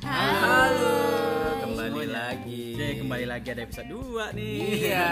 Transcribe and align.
Halo, 0.00 0.94
kembali 1.60 1.90
semuanya. 1.90 2.14
lagi. 2.30 2.62
Oke, 2.72 2.86
kembali 2.96 3.26
lagi 3.26 3.48
ada 3.48 3.62
episode 3.62 3.88
2 3.90 4.30
nih. 4.32 4.58
Iya. 4.86 5.10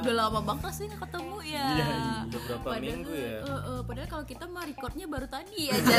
Udah 0.00 0.14
lama 0.18 0.40
banget 0.42 0.72
sih 0.72 0.84
nggak 0.86 1.00
ketemu 1.02 1.36
ya. 1.42 1.66
Iya, 1.66 1.88
udah 2.22 2.40
berapa 2.42 2.68
minggu 2.78 3.12
ya? 3.12 3.36
eh, 3.40 3.48
eh, 3.66 3.80
padahal 3.82 4.08
kalau 4.10 4.24
kita 4.24 4.44
mah 4.46 4.62
recordnya 4.62 5.06
baru 5.06 5.26
tadi 5.26 5.60
aja. 5.72 5.96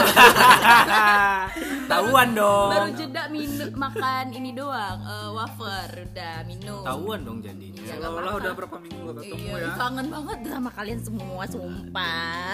Tahuan 1.88 2.30
dong. 2.32 2.70
baru 2.72 2.88
jeda 2.94 3.24
minum 3.28 3.70
makan 3.74 4.26
ini 4.32 4.52
doang, 4.54 5.00
eh, 5.02 5.30
wafer 5.32 5.90
udah 6.06 6.36
minum. 6.46 6.86
Tahuan 6.86 7.20
dong 7.22 7.40
jadinya. 7.42 7.82
Iya, 7.82 7.94
Seolah 7.98 8.10
apa-apa. 8.14 8.38
udah 8.38 8.52
berapa 8.54 8.78
minggu 8.80 9.02
gak 9.02 9.16
ketemu 9.20 9.44
Iya, 9.44 9.58
ya 9.58 9.70
kangen 9.76 10.08
banget 10.08 10.38
sama 10.48 10.70
kalian 10.72 11.00
semua, 11.02 11.44
sumpah. 11.44 12.54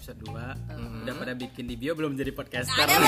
Episode 0.00 0.32
2 0.32 1.04
udah 1.04 1.14
pada 1.20 1.36
bikin 1.36 1.68
di 1.68 1.76
bio 1.76 1.92
belum 1.92 2.16
jadi 2.16 2.32
podcaster. 2.32 2.88
Ada? 2.88 2.96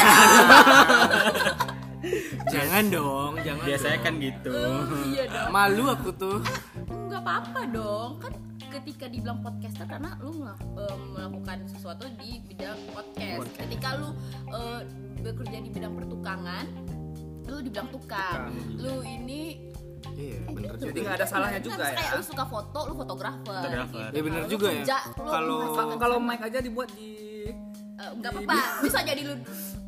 Jangan 2.52 2.84
dong, 2.92 3.32
jangan. 3.41 3.65
Biasanya 3.65 3.96
dong. 3.96 4.05
kan 4.05 4.15
gitu. 4.18 4.52
iya 5.09 5.24
dong. 5.30 5.48
malu 5.55 5.88
aku 5.88 6.10
tuh. 6.12 6.42
Nggak 7.09 7.23
apa-apa 7.24 7.60
dong, 7.73 8.20
kan 8.20 8.32
ketika 8.74 9.06
dibilang 9.09 9.41
podcaster 9.41 9.87
karena 9.88 10.18
lu 10.20 10.45
eh, 10.45 10.96
melakukan 11.16 11.65
sesuatu 11.70 12.05
di 12.20 12.42
bidang 12.45 12.77
podcast. 12.93 13.38
Podcast. 13.46 13.60
Ketika 13.65 13.88
lu 13.96 14.09
eh, 14.52 14.80
bekerja 15.23 15.59
di 15.62 15.70
bidang 15.73 15.95
pertukangan, 15.96 16.66
lu 17.48 17.56
dibilang 17.62 17.88
tukang. 17.88 18.51
Lu 18.77 19.01
ini 19.06 19.71
Iya, 20.12 20.39
bener 20.47 20.71
gitu. 20.71 20.79
juga. 20.79 20.89
Jadi 20.89 20.98
nggak 21.01 21.16
ada 21.16 21.27
salahnya 21.27 21.57
Kan 21.57 21.66
juga 21.66 21.83
ya? 21.83 21.95
Kayak 21.95 22.12
lu 22.12 22.25
suka 22.25 22.45
foto, 22.45 22.80
lu 22.84 22.95
fotografer. 22.95 23.59
Fotografer. 23.59 24.09
Iya, 24.09 24.23
bener 24.23 24.41
Lu 24.41 24.48
juga 24.48 24.69
ya. 24.71 24.85
Kalau- 25.15 25.97
kalau 25.97 26.16
mic 26.19 26.41
aja 26.41 26.59
dibuat 26.59 26.91
di 26.93 27.11
Eh, 27.95 28.10
nggak 28.15 28.30
apa-apa, 28.35 28.57
bisa 28.80 28.99
jadi 29.01 29.23
lu 29.23 29.35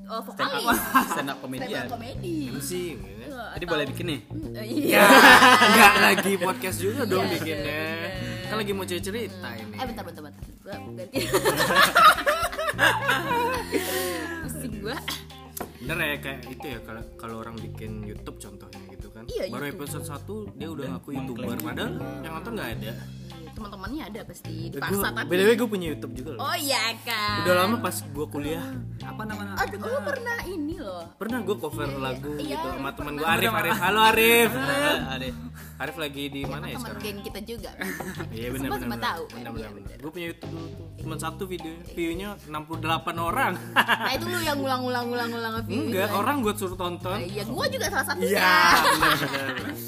eh, 0.05 0.23
vokalis. 0.23 0.63
Stand 0.63 0.71
up 0.71 0.79
Stand 1.09 1.31
comedian. 1.41 1.83
up 1.83 1.91
comedy. 1.91 2.37
Sih, 2.61 2.95
gitu. 2.95 3.27
Eh, 3.27 3.49
Jadi 3.51 3.59
atau- 3.59 3.73
boleh 3.75 3.85
bikin 3.89 4.07
nih. 4.07 4.21
Eh, 4.23 4.53
Ya, 4.55 4.63
Iya. 4.63 5.03
enggak 5.67 5.95
lagi 5.99 6.33
podcast 6.37 6.79
juga 6.79 7.03
dong 7.05 7.25
Iya, 7.25 7.33
bikinnya. 7.35 7.59
bener. 7.59 8.11
Kan 8.45 8.57
lagi 8.57 8.73
mau 8.73 8.85
cerita 8.85 9.09
ini. 9.11 9.27
Eh 9.75 9.85
bentar 9.85 10.05
bentar 10.05 10.23
bentar. 10.23 10.43
Gua 10.61 10.75
ganti. 10.95 11.17
Pusing 14.45 14.75
gua. 14.81 14.97
Bener 15.81 15.97
ya 15.99 16.17
kayak 16.19 16.41
itu 16.49 16.65
ya 16.67 16.79
kalau 16.81 17.03
kalau 17.17 17.37
orang 17.39 17.57
bikin 17.57 18.03
YouTube 18.03 18.37
contohnya 18.39 18.73
gitu 18.73 18.74
kan. 19.25 19.33
Iya, 19.33 19.45
Baru 19.49 19.65
YouTube. 19.65 19.81
episode 19.81 20.07
1 20.07 20.59
dia 20.61 20.69
udah 20.71 20.85
ngaku. 20.95 21.09
YouTuber 21.17 21.57
padahal 21.59 21.93
yang 22.21 22.33
nonton 22.37 22.53
nggak 22.55 22.71
ada. 22.77 22.93
Iya, 23.55 23.63
Teman-temannya 23.63 24.03
ada 24.05 24.21
pasti 24.25 24.55
dipaksa 24.67 24.99
gua- 25.01 25.15
tapi. 25.15 25.31
BTW 25.31 25.51
gue 25.55 25.69
punya 25.71 25.87
YouTube 25.89 26.13
juga 26.13 26.31
loh. 26.33 26.41
Oh 26.43 26.57
iya 26.59 26.83
kan. 27.01 27.39
Udah 27.41 27.55
lama 27.57 27.77
pas 27.79 27.97
gue 27.97 28.27
kuliah 28.29 28.67
apa 29.01 29.23
namanya 29.23 29.55
Aduh, 29.57 29.79
lu 29.81 29.99
pernah 30.03 30.39
ini 30.45 30.77
loh. 30.77 31.05
pernah 31.15 31.39
gue 31.41 31.57
cover 31.57 31.87
lagu 31.97 32.35
Iya, 32.35 32.57
gitu 32.57 32.67
sama 32.69 32.91
teman 32.91 33.13
gue. 33.15 33.23
Arif 33.25 33.53
Arif 33.53 33.75
halo 33.77 34.01
Arif 34.05 34.51
Ada. 34.51 35.29
Arif 35.77 35.97
lagi 35.97 36.23
di 36.29 36.43
mana 36.43 36.65
ya 36.65 36.75
Teman 36.75 36.83
sekarang 36.89 37.03
geng 37.05 37.19
kita 37.23 37.41
juga. 37.45 37.71
iya 38.33 38.49
benar 38.49 38.59
Semua 38.65 38.75
benar 38.75 38.83
semua 38.83 38.99
tahu. 39.01 39.23
benar 39.31 39.51
Iya, 39.55 39.69
benar 39.71 39.97
gue 39.97 40.11
punya 40.11 40.27
YouTube 40.29 40.51
dulu 40.51 40.67
tuh 40.69 40.87
cuma 40.97 41.15
satu 41.17 41.43
video 41.45 41.73
viewnya 41.87 42.29
68 42.43 42.81
orang 43.21 43.53
Nah 43.77 44.13
itu 44.13 44.25
lu 44.25 44.39
yang 44.41 44.59
ngulang-ngulang-ngulang-ngulang 44.59 45.53
nge-view 45.55 45.79
enggak 45.85 46.09
orang 46.11 46.37
gue 46.41 46.53
suruh 46.55 46.75
tonton 46.75 47.13
Nah, 47.15 47.23
Iya, 47.25 47.43
gua 47.47 47.67
juga 47.69 47.87
salah 47.89 48.07
satunya. 48.07 48.31
iya 48.33 48.57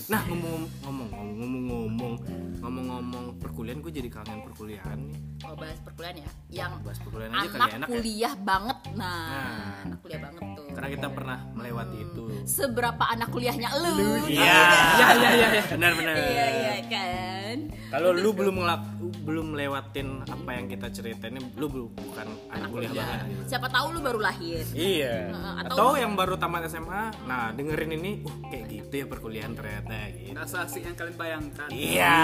nah 0.07 0.21
ngomong 0.23 0.61
ngomong 1.09 1.37
ngomong 1.37 1.63
ngomong 1.67 2.15
ngomong-ngomong 2.57 3.25
perkuliahan 3.37 3.79
gue 3.79 3.93
jadi 3.95 4.09
kangen 4.09 4.41
perkuliahan 4.43 4.99
nih 5.03 5.19
Oh, 5.39 5.55
bahas 5.55 5.79
perkuliahan 5.79 6.17
ya. 6.17 6.31
Yang 6.51 6.73
bahas 6.81 6.99
perkuliahan 6.99 7.31
aja 7.31 7.47
kali 7.47 7.61
anak 7.61 7.71
enak 7.71 7.87
ya 7.87 7.93
kuliah 7.93 8.35
banget. 8.37 8.79
Nah, 8.91 9.21
Nah. 9.23 9.75
anak 9.85 9.99
kuliah 10.01 10.21
banget 10.21 10.43
tuh. 10.49 10.65
karena 10.69 10.89
kita 10.91 11.09
pernah 11.09 11.39
melewati 11.51 11.97
itu 12.03 12.25
Seberapa 12.45 13.05
anak 13.07 13.29
kuliahnya 13.31 13.69
lu? 13.75 13.95
iya 14.27 14.61
iya 14.93 15.09
iya 15.15 15.29
iya 15.31 15.63
benar 15.67 15.93
benar 15.95 16.15
Iya, 16.15 16.47
iya 16.53 16.75
kan. 16.87 17.57
Kalau 17.87 18.11
lu 18.13 18.31
belum 18.31 18.57
ngelak 18.57 18.83
belum 19.23 19.49
lewatin 19.53 20.09
apa 20.23 20.51
yang 20.53 20.67
kita 20.67 20.87
ceritain, 20.89 21.35
lu 21.53 21.67
belum 21.67 21.89
bukan 21.93 22.27
anak 22.49 22.69
kuliah 22.69 22.93
banget. 22.93 23.19
gitu. 23.27 23.43
Siapa 23.47 23.69
tahu 23.69 23.87
lu 23.91 24.01
baru 24.01 24.21
lahir. 24.21 24.63
Iya. 24.71 25.15
Atau, 25.63 25.75
atau- 25.93 25.97
yang 25.97 26.13
baru 26.13 26.35
tamat 26.37 26.67
SMA, 26.67 27.03
nah 27.25 27.51
dengerin 27.51 27.93
ini, 27.95 28.11
uh 28.21 28.37
kayak 28.47 28.65
gitu 28.69 28.95
ya 28.97 29.07
perkuliahan 29.07 29.53
ternyata 29.53 29.95
gitu. 30.13 30.33
nggak 30.33 30.47
seasik 30.47 30.83
yang 30.97 31.05
kalian 31.05 31.17
bayangkan 31.19 31.69
Iya. 31.69 32.17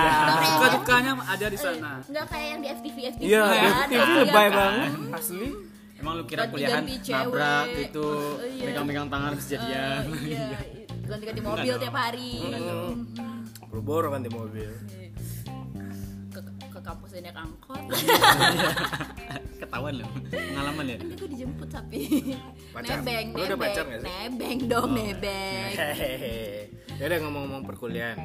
suka 0.49 0.67
dukanya 0.73 1.13
ada 1.21 1.47
di 1.47 1.59
sana 1.59 1.91
Enggak 2.03 2.27
kayak 2.27 2.47
yang 2.49 2.61
di 2.63 2.69
FTV 2.73 2.97
FTV. 3.13 3.21
Iya, 3.23 3.43
kan? 3.45 3.61
itu 3.85 4.01
Ada 4.01 4.15
lebay 4.19 4.33
kan? 4.43 4.57
banget 4.57 4.91
asli. 5.13 5.49
Emang 5.95 6.13
lu 6.17 6.25
kira 6.25 6.43
kuliahan 6.49 6.83
nabrak 6.83 7.67
gitu, 7.79 8.09
Oh, 8.09 8.43
iya. 8.43 8.65
megang-megang 8.65 9.07
tangan 9.07 9.31
terus 9.37 9.45
Eh, 9.45 9.51
jadian. 9.53 10.03
Iya, 10.19 10.47
ganti-ganti 11.13 11.41
mobil 11.45 11.75
tiap 11.77 11.95
hari. 11.95 12.33
Boro-boro 13.63 14.09
kan 14.11 14.21
di 14.21 14.31
mobil. 14.31 14.71
Ke, 16.27 16.41
ke 16.67 16.81
kampus 16.83 17.11
ini 17.13 17.21
naik 17.23 17.37
angkot. 17.39 17.83
Ketahuan 19.63 19.93
lu. 19.95 20.05
Pengalaman 20.27 20.85
ya. 20.89 20.97
Nanti 20.99 21.15
gue 21.15 21.29
dijemput 21.31 21.69
tapi 21.71 22.01
Pacar? 22.73 22.99
nebeng, 22.99 23.27
Lu 23.31 23.39
udah 23.39 23.49
nebeng, 23.55 23.89
nebeng 24.03 24.59
dong, 24.67 24.91
nebeng. 24.93 25.71
Hehehe. 25.71 26.67
Ya 26.99 27.05
udah 27.07 27.19
ngomong-ngomong 27.21 27.63
perkuliahan. 27.63 28.19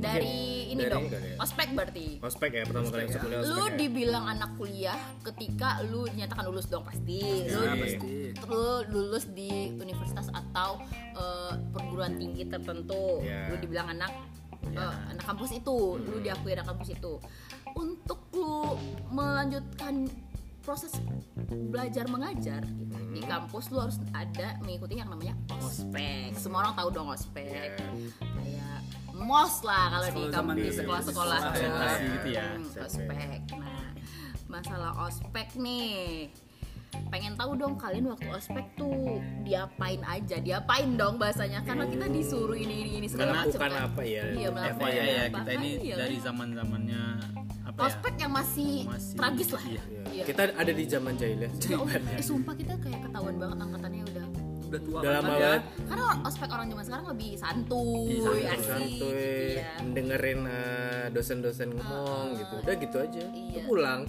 Dari 0.00 0.36
ini 0.66 0.80
Dari- 0.80 0.90
dong, 0.90 1.04
dari- 1.06 1.36
ospek 1.36 1.68
berarti. 1.70 2.06
Ospek 2.18 2.50
ya 2.50 2.62
pertama 2.64 2.88
kali 2.88 3.02
masuk 3.04 3.20
kuliah 3.20 3.38
Lu 3.38 3.46
ospek. 3.52 3.60
ya? 3.60 3.76
dibilang 3.76 4.24
anak 4.26 4.50
kuliah 4.56 4.98
ketika 5.22 5.68
lu 5.84 6.00
dinyatakan 6.06 6.44
lulus 6.46 6.66
dong 6.66 6.82
pasti. 6.82 7.20
Lu 7.46 7.60
pasti 7.76 8.16
lu 8.46 8.64
lulus 8.88 9.24
di 9.28 9.50
universitas 9.74 10.26
atau 10.30 10.80
eh, 11.14 11.52
perguruan 11.70 12.16
tinggi 12.16 12.42
tertentu. 12.44 13.20
Iya. 13.20 13.52
Lu 13.52 13.56
dibilang 13.58 13.88
anak 13.90 14.12
eh, 14.66 14.94
anak 15.10 15.20
kampus 15.22 15.52
itu, 15.52 15.76
lu 15.96 16.16
diakui 16.18 16.50
anak 16.50 16.64
kampus 16.66 16.88
itu. 16.90 17.20
Untuk 17.70 18.24
lu 18.32 18.80
melanjutkan 19.10 20.08
proses 20.60 20.92
belajar 21.48 22.04
mengajar 22.06 22.60
gitu, 22.62 22.96
di 23.10 23.20
kampus 23.20 23.72
lu 23.72 23.80
harus 23.80 23.96
ada 24.12 24.60
mengikuti 24.60 24.96
yang 24.96 25.08
namanya 25.08 25.32
ospek. 25.50 26.32
Semua 26.34 26.62
orang 26.62 26.74
tahu 26.74 26.88
dong 26.90 27.08
ospek. 27.08 27.48
Kayak 27.48 27.80
mos 29.20 29.60
lah 29.62 29.84
kalau 29.92 30.06
di 30.08 30.22
zaman 30.32 30.54
kampus 30.56 30.74
sekolah-sekolah 30.80 31.38
gitu 32.00 32.28
ya. 32.32 32.46
Hmm, 32.56 32.84
ospek. 32.84 33.40
Nah, 33.52 33.86
masalah 34.48 34.92
ospek 35.04 35.48
nih. 35.56 36.32
Pengen 37.06 37.38
tahu 37.38 37.54
dong 37.54 37.78
kalian 37.78 38.10
waktu 38.10 38.26
ospek 38.26 38.66
tuh 38.74 39.22
diapain 39.46 40.02
aja? 40.02 40.42
Diapain 40.42 40.98
dong 40.98 41.22
bahasanya? 41.22 41.62
Karena 41.62 41.86
kita 41.86 42.10
disuruh 42.10 42.58
ini 42.58 42.82
ini 42.82 42.90
ini 42.98 43.06
segala 43.06 43.46
macam. 43.46 43.60
Kan. 43.60 43.70
apa 43.70 44.02
ya? 44.02 44.24
Iya, 44.26 44.48
melakukan 44.50 44.90
FYI 44.90 44.98
ya, 44.98 45.22
apa? 45.22 45.36
kita 45.38 45.50
ini 45.54 45.70
Iya. 45.80 45.96
dari 46.02 46.16
zaman-zamannya 46.18 47.02
apa 47.62 47.78
ya? 47.78 47.86
ospek 47.86 48.14
yang 48.18 48.32
masih, 48.34 48.72
Masih- 48.90 49.14
tragis 49.14 49.48
lah. 49.54 49.62
iya. 49.70 49.82
Iya. 50.10 50.24
Kita 50.26 50.42
ada 50.50 50.72
di 50.74 50.84
zaman 50.84 51.12
jahiliyah. 51.14 51.52
Ya, 51.62 51.76
oh, 51.78 51.86
eh, 51.86 52.18
sumpah 52.18 52.54
kita 52.58 52.74
kayak 52.82 53.00
ketahuan 53.06 53.36
banget 53.38 53.58
angkatannya 53.62 54.02
udah 54.10 54.19
udah 54.70 54.80
tua 54.80 54.98
Udah 55.00 55.12
lama 55.12 55.28
banget 55.28 55.42
ya 55.42 55.84
karena 55.84 56.04
ospek 56.22 56.48
orang 56.48 56.66
zaman 56.68 56.84
sekarang 56.84 57.06
lebih 57.08 57.30
santuy, 57.34 58.06
Iya, 58.06 58.22
santuy, 58.22 58.42
asik 58.44 58.64
santuy 58.64 58.86
gitu 58.88 59.06
ya. 59.56 59.70
dengerin 59.90 60.40
eh, 60.46 61.04
dosen-dosen 61.10 61.68
ngomong 61.72 62.24
gitu 62.36 62.54
udah 62.56 62.74
gitu 62.76 62.96
aja 62.98 63.24
Iya. 63.28 63.62
pulang 63.64 64.02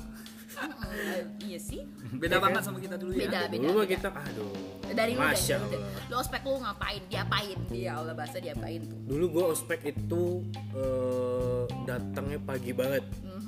Mm, 0.51 1.41
iya 1.41 1.55
sih. 1.57 1.79
beda 2.11 2.38
banget 2.38 2.61
sama 2.61 2.77
kita 2.77 2.94
dulu 2.94 3.16
ya 3.16 3.23
Beda, 3.23 3.39
beda. 3.47 3.55
dulu 3.57 3.71
mah 3.71 3.81
beda. 3.81 3.94
kita 3.95 4.07
aduh 4.11 4.51
dari 4.91 5.13
lu 5.16 5.23
masya. 5.23 5.55
Allah 5.57 5.81
lu 6.03 6.16
ospek 6.17 6.41
lu 6.44 6.53
ngapain 6.59 7.01
diapain 7.07 7.57
dia 7.66 7.91
Allah 7.95 8.13
bahasa 8.13 8.38
diapain 8.38 8.81
tuh 8.83 9.00
dulu 9.07 9.25
gue 9.31 9.45
ospek 9.47 9.79
itu 9.89 10.44
eh, 10.75 11.61
datangnya 11.81 12.38
pagi 12.41 12.71
banget 12.71 13.01
Mhm. 13.23 13.41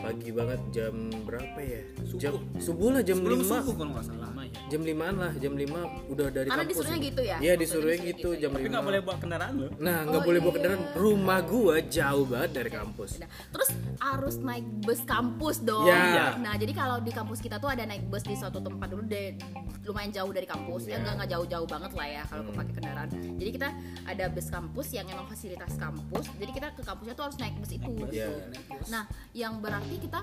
Pagi 0.00 0.30
banget 0.30 0.60
jam 0.70 0.94
berapa 1.22 1.58
ya 1.58 1.82
jam 2.16 2.34
subuh 2.56 2.88
lah 2.90 3.02
jam 3.02 3.18
5 3.18 3.40
subuh 3.42 3.74
kalau 3.74 3.92
nggak 3.92 4.06
salah 4.06 4.28
ya. 4.40 4.48
jam 4.66 4.80
limaan 4.82 5.14
lah 5.14 5.32
jam 5.34 5.52
5 5.52 5.62
udah 6.10 6.26
dari 6.28 6.48
Karena 6.48 6.62
kampus 6.62 6.72
disuruhnya 6.74 6.98
gitu 7.02 7.22
ya? 7.22 7.36
iya 7.38 7.52
disuruhnya 7.54 7.96
disuruh 7.98 8.10
gitu 8.10 8.28
gitu 8.30 8.40
jam 8.40 8.50
Tapi 8.50 8.64
5 8.64 8.70
nggak 8.70 8.84
boleh 8.84 9.00
bawa 9.00 9.16
kendaraan 9.18 9.54
lo. 9.56 9.68
nah 9.78 9.98
nggak 10.02 10.18
Oh, 10.18 10.26
boleh 10.26 10.38
bawa 10.38 10.48
iya. 10.48 10.56
kendaraan 10.56 10.82
rumah 10.94 11.38
gua 11.42 11.76
jauh 11.82 12.24
banget 12.26 12.50
dari 12.54 12.70
kampus 12.70 13.10
Nah, 13.16 13.28
terus 13.50 13.70
harus 13.98 14.34
naik 14.38 14.64
bus 14.80 15.00
kampus 15.02 15.56
dong. 15.60 15.84
Ya. 15.84 16.32
Nah, 16.36 16.56
jadi 16.56 16.72
kalau 16.72 16.96
di 16.98 17.10
kampus 17.10 17.38
kita 17.38 17.56
tuh 17.56 17.68
ada 17.68 17.84
naik 17.84 18.06
bus 18.06 18.22
di 18.22 18.32
suatu 18.32 18.56
tempat 18.58 18.88
dulu 18.88 19.04
deh 19.04 19.36
lumayan 19.82 20.08
jauh 20.10 20.30
dari 20.30 20.44
kampus. 20.44 20.86
Ya 20.86 20.96
Ya. 20.96 21.02
nggak 21.02 21.14
nggak 21.16 21.30
jauh-jauh 21.30 21.66
banget 21.66 21.92
lah 21.92 22.08
ya 22.10 22.22
kalau 22.24 22.48
pakai 22.50 22.72
kendaraan. 22.72 23.08
Jadi 23.10 23.50
kita 23.50 23.68
ada 24.06 24.24
bus 24.26 24.46
kampus 24.48 24.88
yang 24.90 25.06
emang 25.06 25.26
fasilitas 25.26 25.72
kampus. 25.74 26.24
Jadi 26.34 26.50
kita 26.50 26.68
ke 26.70 26.82
kampusnya 26.82 27.12
tuh 27.12 27.24
harus 27.26 27.38
naik 27.38 27.54
bus 27.56 27.70
itu. 27.70 27.92
Iya. 28.10 28.28
Nah, 28.88 29.04
yang 29.32 29.58
berarti 29.58 29.89
kita 29.98 30.20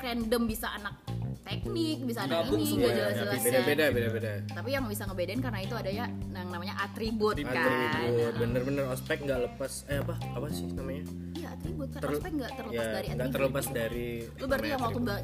random 0.00 0.42
bisa 0.44 0.68
anak 0.72 0.94
teknik, 1.40 1.98
bisa 2.06 2.20
anak 2.24 2.46
Gabung 2.46 2.62
ini, 2.62 2.72
nggak 2.78 2.90
ya, 2.90 2.94
jelas-jelas 2.94 3.32
ya. 3.34 3.42
beda-beda 3.42 3.84
beda-beda 3.90 4.30
Tapi 4.54 4.68
yang 4.70 4.84
bisa 4.86 5.02
ngebedain 5.08 5.40
karena 5.40 5.60
itu 5.60 5.74
ada 5.74 5.90
ya 5.90 6.06
yang 6.06 6.48
namanya 6.48 6.74
atribut 6.78 7.34
kan. 7.40 7.50
atribut 7.50 8.32
bener-bener 8.38 8.84
ospek 8.86 9.18
nggak 9.24 9.40
lepas 9.50 9.72
eh 9.88 9.98
apa 9.98 10.14
apa 10.36 10.46
sih 10.52 10.66
namanya 10.70 11.04
Iya, 11.34 11.48
atribut 11.56 11.88
kan 11.90 12.00
ospek 12.06 12.30
nggak 12.38 12.52
terlepas 12.54 12.84
ya 12.86 12.92
dari 12.92 13.06
nggak 13.08 13.16
atribut 13.18 13.34
terlepas 13.34 13.66
dari 13.72 14.06
lu 14.38 14.44
berarti 14.46 14.68
yang 14.68 14.82
waktu 14.82 15.00
atribut. 15.00 15.22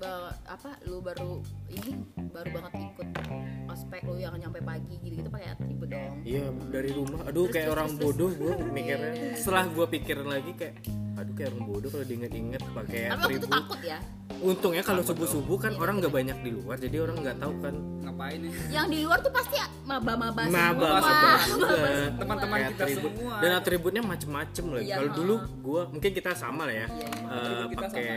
Ba- 0.00 0.32
apa 0.46 0.70
lu 0.82 0.98
baru 0.98 1.44
ini 1.68 1.92
baru 2.26 2.48
banget 2.50 2.72
ikut 2.82 3.06
ospek 3.68 4.00
lu 4.02 4.16
yang 4.16 4.34
nyampe 4.34 4.58
pagi 4.60 4.96
gitu 4.98 5.14
gitu 5.14 5.28
pakai 5.28 5.52
atribut 5.52 5.88
dong 5.88 6.14
Iya 6.22 6.42
dari 6.66 6.90
rumah, 6.90 7.20
aduh 7.22 7.44
Terus, 7.44 7.52
kayak 7.52 7.66
terus, 7.66 7.76
orang 7.76 7.88
terus, 7.90 8.00
bodoh 8.02 8.30
terus. 8.30 8.40
gue 8.40 8.72
mikirnya. 8.72 9.10
Iya. 9.12 9.32
Setelah 9.36 9.64
gue 9.68 9.86
pikirin 9.90 10.26
lagi 10.26 10.50
kayak, 10.54 10.74
aduh 11.14 11.34
kayak 11.34 11.48
orang 11.50 11.64
bodoh 11.66 11.88
kalau 11.90 12.04
diinget-inget 12.04 12.62
pakai 12.66 13.00
tapi 13.04 13.12
waktu 13.12 13.30
itu 13.30 13.38
atribut. 13.42 13.50
takut 13.52 13.80
ya 13.82 13.98
Untungnya 14.40 14.80
kalau 14.80 15.02
subuh 15.02 15.28
subuh 15.28 15.58
kan 15.58 15.76
orang 15.76 16.00
nggak 16.00 16.08
banyak 16.10 16.38
di 16.40 16.50
luar, 16.50 16.80
jadi 16.80 16.96
orang 16.98 17.20
nggak 17.20 17.36
tahu 17.36 17.52
kan. 17.60 17.74
Ngapain 18.00 18.38
nih? 18.40 18.52
yang 18.72 18.86
di 18.88 19.04
luar 19.04 19.20
tuh 19.20 19.28
pasti 19.28 19.56
maba-maba 19.84 20.48
Maba 20.48 20.88
semua 20.96 21.32
juga. 21.44 21.68
Teman-teman 22.16 22.58
kita 22.62 22.72
atribut. 22.80 23.12
semua. 23.12 23.34
Dan 23.36 23.50
atributnya 23.52 24.00
macem-macem 24.02 24.64
lagi. 24.70 24.86
Iya, 24.86 24.96
Kalau 24.96 25.10
dulu 25.12 25.34
gue, 25.60 25.80
mungkin 25.92 26.10
kita 26.10 26.32
sama 26.32 26.64
lah 26.64 26.72
ya. 26.74 26.86
Iya, 26.88 27.08
kita 27.68 27.84
pakai 27.84 28.08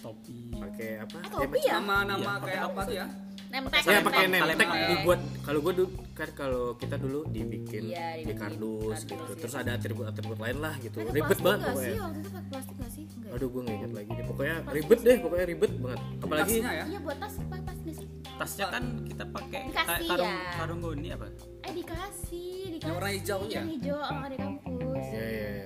topi 0.00 0.55
pakai 0.66 0.88
apa? 0.98 1.16
Ah, 1.18 1.30
topi 1.30 1.58
ya 1.60 1.72
Nama-nama 1.76 2.32
kayak 2.38 2.62
apa 2.64 2.80
tuh 2.82 2.94
ya? 2.94 3.06
nemtek 3.46 3.78
Ya 3.80 4.00
pakai 4.02 4.24
nemtek 4.26 4.66
kalem. 4.66 4.88
dibuat 4.90 5.20
kalau 5.40 5.58
gue 5.60 5.72
dulu 5.72 5.88
kan 6.12 6.28
kalau 6.34 6.64
kita 6.74 6.96
dulu 6.96 7.20
dibikin 7.26 7.82
Iya, 7.86 8.08
di 8.20 8.34
kardus 8.34 8.98
kardus, 8.98 9.00
gitu. 9.06 9.22
iya. 9.24 9.38
Terus 9.38 9.54
ada 9.54 9.70
atribut-atribut 9.72 10.36
lain 10.36 10.58
lah 10.58 10.74
gitu. 10.76 10.96
Pakai 10.98 11.14
Ribet 11.14 11.22
plastik 11.30 11.46
banget 11.46 11.60
pokoknya. 11.62 11.86
sih 11.86 11.94
waktu 11.96 12.18
itu 12.18 12.28
pakai 12.28 12.48
plastik 12.50 12.74
nggak 12.76 12.90
sih 12.90 13.04
Nggak 13.06 13.22
ya? 13.24 13.32
Aduh 13.32 13.48
gue 13.48 13.60
nggak 13.62 13.76
inget 13.76 13.92
lagi 13.94 14.10
deh. 14.10 14.24
Pokoknya 14.26 14.56
ribet 14.68 15.00
deh, 15.00 15.16
pokoknya 15.22 15.46
ribet 15.46 15.72
banget. 15.78 16.00
Apalagi 16.18 16.52
Tasnya 16.52 16.72
ya? 16.72 16.84
iya 16.84 16.98
buat 16.98 17.16
tas 17.16 17.34
pakai 17.40 17.62
plastik 17.62 17.94
sih 17.94 18.08
tasnya 18.36 18.66
kan 18.68 18.84
kita 19.02 19.24
pakai 19.26 19.60
kayak 19.72 20.00
karung 20.04 20.28
ya. 20.28 20.52
karung 20.52 20.80
goni 20.82 21.08
apa 21.08 21.26
eh 21.62 21.72
dikasih 21.72 22.52
dikasih 22.68 22.84
Yang 22.84 22.92
warna 22.92 23.10
hijau 23.10 23.38
ya? 23.40 23.54
yang 23.54 23.68
hijau 23.70 23.96
oh, 23.96 24.18
ada 24.18 24.36
kampus 24.36 25.04
ya 25.08 25.24
ya, 25.24 25.48
ya. 25.56 25.64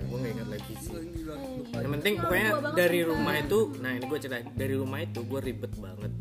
Lagi 0.51 0.75
sih. 0.83 0.93
Gila, 0.93 1.35
lupa. 1.39 1.77
Yang 1.81 1.93
penting 1.99 2.15
Ya, 2.15 2.23
pokoknya 2.27 2.51
banget 2.51 2.75
dari 2.77 3.01
rumah 3.07 3.35
itu, 3.39 3.59
nah 3.79 3.91
ini 3.95 4.05
gue 4.05 4.19
cerita 4.19 4.39
dari 4.53 4.75
rumah 4.75 4.99
itu 5.01 5.21
gue 5.23 5.41
ribet 5.41 5.73
banget. 5.79 6.13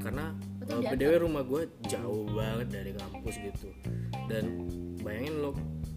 Karena 0.00 0.24
uh, 0.32 0.80
diantar. 0.80 0.92
btw 0.96 1.12
rumah 1.22 1.42
gue 1.44 1.62
jauh 1.86 2.24
banget 2.32 2.68
dari 2.72 2.90
kampus 2.96 3.34
gitu. 3.38 3.68
Dan 4.26 4.44
bayangin 5.04 5.34
lo 5.44 5.50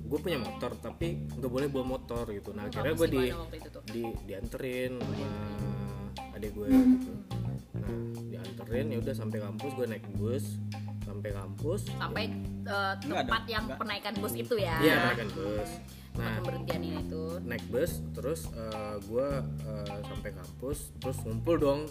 gue 0.09 0.19
punya 0.19 0.41
motor 0.41 0.73
tapi 0.81 1.21
nggak 1.37 1.51
boleh 1.51 1.67
bawa 1.69 1.85
motor 1.97 2.25
gitu. 2.33 2.49
Nah 2.53 2.67
akhirnya 2.67 2.93
gue 2.97 3.07
di, 3.07 3.23
di 3.93 4.03
dianterin 4.25 4.97
sama 4.99 5.27
adik 6.35 6.51
gue 6.55 6.67
Hmm. 6.69 6.97
gitu 6.97 7.13
nah 7.79 7.95
dianterin 8.27 8.85
ya 8.91 8.97
udah 9.01 9.15
sampai 9.15 9.37
kampus 9.39 9.71
gue 9.77 9.85
naik 9.87 10.05
bus. 10.17 10.45
Sampai 11.09 11.33
kampus 11.33 11.81
sampai 11.97 12.25
uh, 12.69 12.93
tempat 13.01 13.43
yang 13.49 13.65
enggak. 13.65 13.81
penaikan 13.81 14.13
bus 14.21 14.33
itu 14.37 14.55
ya. 14.61 14.77
Iya 14.77 14.95
naik 15.13 15.29
bus 15.33 15.69
nah 16.17 16.41
pemberhentian 16.41 16.81
ini 16.81 17.01
tuh 17.05 17.37
naik 17.43 17.63
bus 17.69 18.01
terus 18.17 18.49
gue 19.05 19.27
sampai 20.07 20.31
kampus 20.33 20.91
terus 20.99 21.17
ngumpul 21.23 21.55
dong 21.59 21.81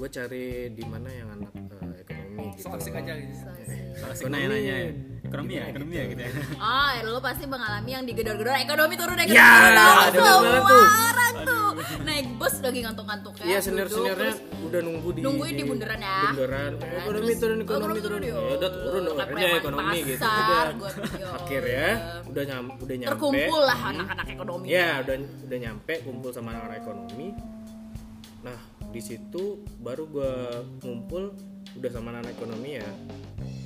gue 0.00 0.08
cari 0.08 0.72
di 0.72 0.84
mana 0.88 1.12
yang 1.12 1.28
anak 1.36 1.52
eh, 1.76 1.94
ekonomi 2.06 2.56
gitu 2.56 2.64
So 2.64 2.72
asik 2.72 2.94
aja 2.96 3.12
gitu. 3.20 3.34
So 3.36 3.48
asik. 3.52 3.79
Gue 3.94 4.28
nanya-nanya. 4.28 4.74
Ya 4.76 4.90
ekonomi 5.30 5.52
ya 5.54 5.64
ekonomi 5.70 5.94
ya 5.94 6.04
gitu 6.10 6.20
ya. 6.26 6.30
Oh, 6.58 6.90
lu 7.06 7.20
pasti 7.22 7.44
mengalami 7.46 7.90
yang 7.94 8.02
digedor-gedor. 8.02 8.54
Ekonomi 8.58 8.94
turun 8.98 9.16
ekonomi 9.22 9.38
Ya, 9.38 9.50
turun. 9.70 9.76
Semua 10.10 10.34
banget 10.42 10.62
tuh. 10.66 10.84
orang 10.90 11.34
tuh. 11.46 11.68
Naik 12.02 12.26
bus 12.34 12.54
lagi 12.58 12.78
ngantuk-ngantuk 12.82 13.34
ya. 13.38 13.44
Iya 13.46 13.58
senior 13.62 13.88
seniornya 13.88 14.32
udah 14.66 14.80
nunggu 14.82 15.08
di 15.14 15.20
nungguin 15.22 15.54
di 15.54 15.64
bundaran 15.64 16.00
ya. 16.02 16.18
bundaran. 16.34 16.70
Ekonomi 16.82 17.32
turun 17.38 17.58
ekonomi 17.62 18.00
turun. 18.02 18.20
ya 18.26 18.34
udah 18.36 18.70
turun 18.74 19.02
akhirnya 19.14 19.48
ekonomi 19.62 19.98
gitu. 20.02 20.22
udah 20.26 20.64
yo. 20.74 21.28
akhirnya 21.38 21.88
udah 22.26 22.42
nyam 22.46 22.64
udah 22.74 22.96
nyampe. 22.98 23.10
Terkumpul 23.14 23.60
lah 23.62 23.78
anak-anak 23.86 24.26
ekonomi. 24.34 24.66
ya 24.66 24.88
udah 25.06 25.16
udah 25.46 25.58
nyampe 25.62 25.94
kumpul 26.02 26.30
sama 26.34 26.48
anak-anak 26.58 26.78
ekonomi. 26.82 27.28
Nah 28.42 28.58
di 28.90 29.00
situ 29.04 29.62
baru 29.78 30.04
gua 30.10 30.34
ngumpul 30.82 31.30
udah 31.78 31.90
sama 31.94 32.10
anak 32.10 32.34
ekonomi 32.34 32.82
ya 32.82 32.88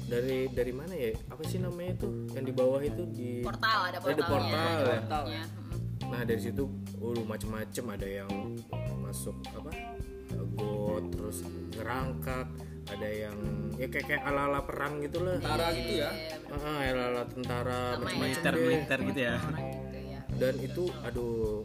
dari 0.04 0.46
dari 0.48 0.70
mana 0.70 0.92
ya 0.92 1.10
apa 1.26 1.42
sih 1.42 1.58
namanya 1.58 1.96
itu 1.96 2.08
yang 2.30 2.44
di 2.44 2.52
bawah 2.52 2.80
itu 2.80 3.02
di 3.08 3.40
Portal 3.40 3.80
ada 3.84 3.98
Ada 3.98 4.04
portalnya. 4.04 4.28
portal 4.28 4.52
ada 4.54 4.84
ya. 4.84 4.98
portalnya. 4.98 5.44
Mm. 5.44 5.72
Nah 6.04 6.20
dari 6.22 6.38
situ, 6.38 6.64
uh 6.98 7.22
macem-macem 7.24 7.84
ada 7.88 8.06
yang 8.06 8.30
masuk 9.00 9.36
apa 9.50 9.70
got 10.54 11.04
terus 11.10 11.38
ngerangkak, 11.72 12.46
ada 12.86 13.08
yang 13.08 13.38
ya 13.74 13.86
kayak 13.86 14.06
kayak 14.06 14.22
ala-ala 14.24 14.60
perang 14.62 15.00
gitulah. 15.00 15.38
Tentara 15.38 15.72
gitu 15.72 15.92
ya. 15.96 16.10
Iya, 16.10 16.36
Ah, 16.54 16.78
ala-ala 16.84 17.22
tentara 17.24 17.78
macam-macam 17.96 18.20
militer 18.20 18.52
deh. 18.52 18.62
militer 18.62 18.98
gitu 19.02 19.20
ya 19.22 19.34
orang 19.34 19.54
gitu 19.56 19.64
ya. 19.64 19.73
Dan 20.34 20.54
itu 20.58 20.84
aduh 21.00 21.62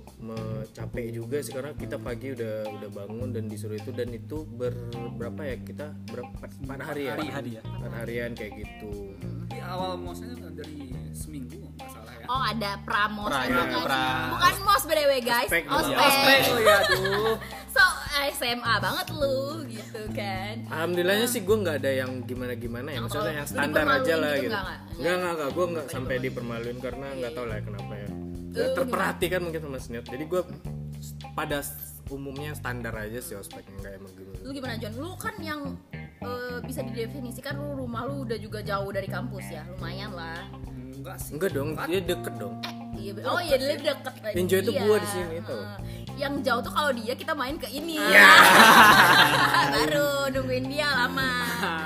capek 0.70 1.06
juga 1.12 1.38
sih 1.40 1.52
karena 1.52 1.74
kita 1.74 1.98
pagi 1.98 2.32
udah 2.32 2.56
udah 2.70 2.90
bangun 2.94 3.30
dan 3.30 3.46
disuruh 3.46 3.76
itu 3.76 3.90
dan 3.90 4.10
itu 4.10 4.46
ber 4.48 4.72
berapa 5.16 5.42
ya 5.44 5.56
kita 5.58 5.88
berapa 6.06 6.30
empat 6.60 6.80
hari 6.84 7.02
ya 7.04 7.14
Empat 7.14 7.34
hari 7.34 7.52
ya. 7.52 7.62
empat 7.66 7.92
harian 7.98 8.32
kayak 8.32 8.54
gitu 8.56 8.94
Di 9.46 9.60
awal 9.60 9.98
mosnya 9.98 10.30
dari 10.52 10.94
seminggu 11.12 11.58
nggak 11.76 11.90
salah 11.90 12.14
ya. 12.14 12.26
Oh 12.26 12.42
ada 12.44 12.72
pramos 12.80 13.28
Pra, 13.28 13.42
emang 13.44 13.66
ya, 13.66 13.74
kan? 13.74 13.84
pra- 13.84 14.30
bukan 14.30 14.54
mos 14.62 14.84
btw 14.86 15.12
guys, 15.20 15.50
Ospek, 15.50 15.64
ospek. 15.66 15.90
iya, 15.90 15.98
ospek. 16.00 16.40
Oh 16.46 16.60
ya 16.60 16.76
aduh. 16.80 17.36
So 17.70 17.84
SMA 18.32 18.76
banget 18.80 19.08
lu 19.12 19.40
gitu 19.68 20.02
kan. 20.12 20.54
Alhamdulillahnya 20.68 21.26
sih 21.26 21.42
gue 21.42 21.54
nggak 21.56 21.78
ada 21.78 21.92
yang 21.96 22.12
gimana-gimana 22.24 22.88
ya, 22.88 22.96
Yang 22.96 23.04
maksudnya 23.06 23.34
yang 23.36 23.48
standar 23.48 23.86
aja 23.88 24.14
lah 24.16 24.32
gitu 24.32 24.42
gitu. 24.42 24.50
nggak, 24.50 24.64
nggak? 24.64 24.80
Nggak 25.00 25.16
nggak 25.16 25.34
nggak, 25.34 25.50
gue 25.50 25.66
nggak 25.68 25.86
sampai 25.88 26.16
dipermaluin 26.20 26.80
karena 26.80 27.08
nggak 27.16 27.32
tahu 27.32 27.46
lah 27.46 27.58
kenapa 27.60 27.94
ya. 27.96 28.10
Eh, 28.50 28.70
terperhatikan 28.74 29.40
mungkin 29.42 29.62
sama 29.62 29.78
senior. 29.78 30.04
Jadi 30.04 30.24
gue 30.26 30.42
pada 31.32 31.62
umumnya 32.10 32.58
standar 32.58 32.94
aja 32.98 33.22
sih 33.22 33.38
ospeknya 33.38 33.78
nggak 33.80 33.94
emang 34.02 34.12
gitu. 34.18 34.32
Lu 34.42 34.50
gimana 34.50 34.74
John? 34.82 34.94
Lu 34.98 35.14
kan 35.16 35.36
yang 35.38 35.78
eh, 35.94 36.58
bisa 36.66 36.82
didefinisikan 36.82 37.54
lu 37.56 37.78
rumah 37.78 38.10
lu 38.10 38.26
udah 38.26 38.38
juga 38.38 38.60
jauh 38.60 38.90
dari 38.90 39.06
kampus 39.06 39.46
ya, 39.48 39.62
lumayan 39.70 40.12
lah. 40.12 40.42
Enggak 40.98 41.18
sih. 41.22 41.32
Enggak 41.38 41.50
dong, 41.54 41.78
dia 41.78 42.02
deket 42.02 42.34
dong. 42.36 42.56
Eh, 42.66 42.76
iya, 43.00 43.12
oh 43.24 43.40
iya 43.40 43.56
dia 43.56 43.68
lebih 43.78 43.86
deket 43.94 44.16
lagi. 44.20 44.36
Enjoy 44.36 44.60
tuh 44.60 44.74
Iya. 44.74 44.82
gua 44.84 44.96
di 44.98 45.10
sini. 45.10 45.36
Heeh. 45.40 45.76
Yang 46.20 46.34
jauh 46.44 46.62
tuh 46.66 46.74
kalau 46.76 46.92
dia 46.92 47.14
kita 47.16 47.32
main 47.32 47.56
ke 47.56 47.68
ini. 47.72 47.96
Ya. 47.96 48.28
Baru 49.78 50.10
nungguin 50.34 50.66
dia 50.68 50.90
lama. 50.92 51.32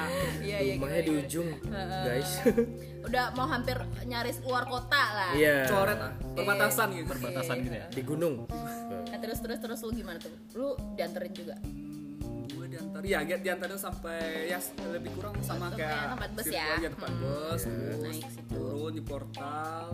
Iya 0.63 0.71
iya. 0.71 0.75
Rumahnya 0.79 0.97
di 0.97 1.05
gimana, 1.05 1.25
ujung, 1.27 1.49
Heeh. 1.67 2.03
guys. 2.07 2.31
Udah 3.07 3.25
mau 3.35 3.47
hampir 3.47 3.77
nyaris 4.05 4.37
keluar 4.39 4.63
kota 4.65 5.03
lah. 5.11 5.31
Iya. 5.35 5.67
Coret 5.67 5.99
ah, 5.99 6.11
perbatasan 6.33 6.87
gitu. 6.95 7.07
perbatasan 7.11 7.55
gitu 7.61 7.75
ya 7.75 7.85
Di 7.91 8.01
gunung. 8.01 8.35
Nah, 8.47 9.19
terus 9.19 9.43
terus 9.43 9.59
terus 9.59 9.79
lu 9.83 9.91
gimana 9.91 10.17
tuh? 10.17 10.31
Lu 10.55 10.67
dianterin 10.95 11.33
juga? 11.35 11.55
diantar 12.73 13.05
ya 13.05 13.21
get 13.21 13.45
diantarin 13.45 13.77
sampai 13.77 14.49
ya 14.49 14.57
lebih 14.89 15.13
kurang 15.13 15.37
sama 15.45 15.69
kayak 15.77 16.17
tempat 16.17 16.29
bus 16.33 16.47
ya. 16.49 16.65
aja, 16.73 16.89
tempat 16.89 17.11
Hmm. 17.13 17.21
bus 17.21 17.61
bus, 17.69 18.01
Naik 18.01 18.25
situ. 18.33 18.49
turun 18.49 18.91
di 18.97 19.03
portal 19.05 19.85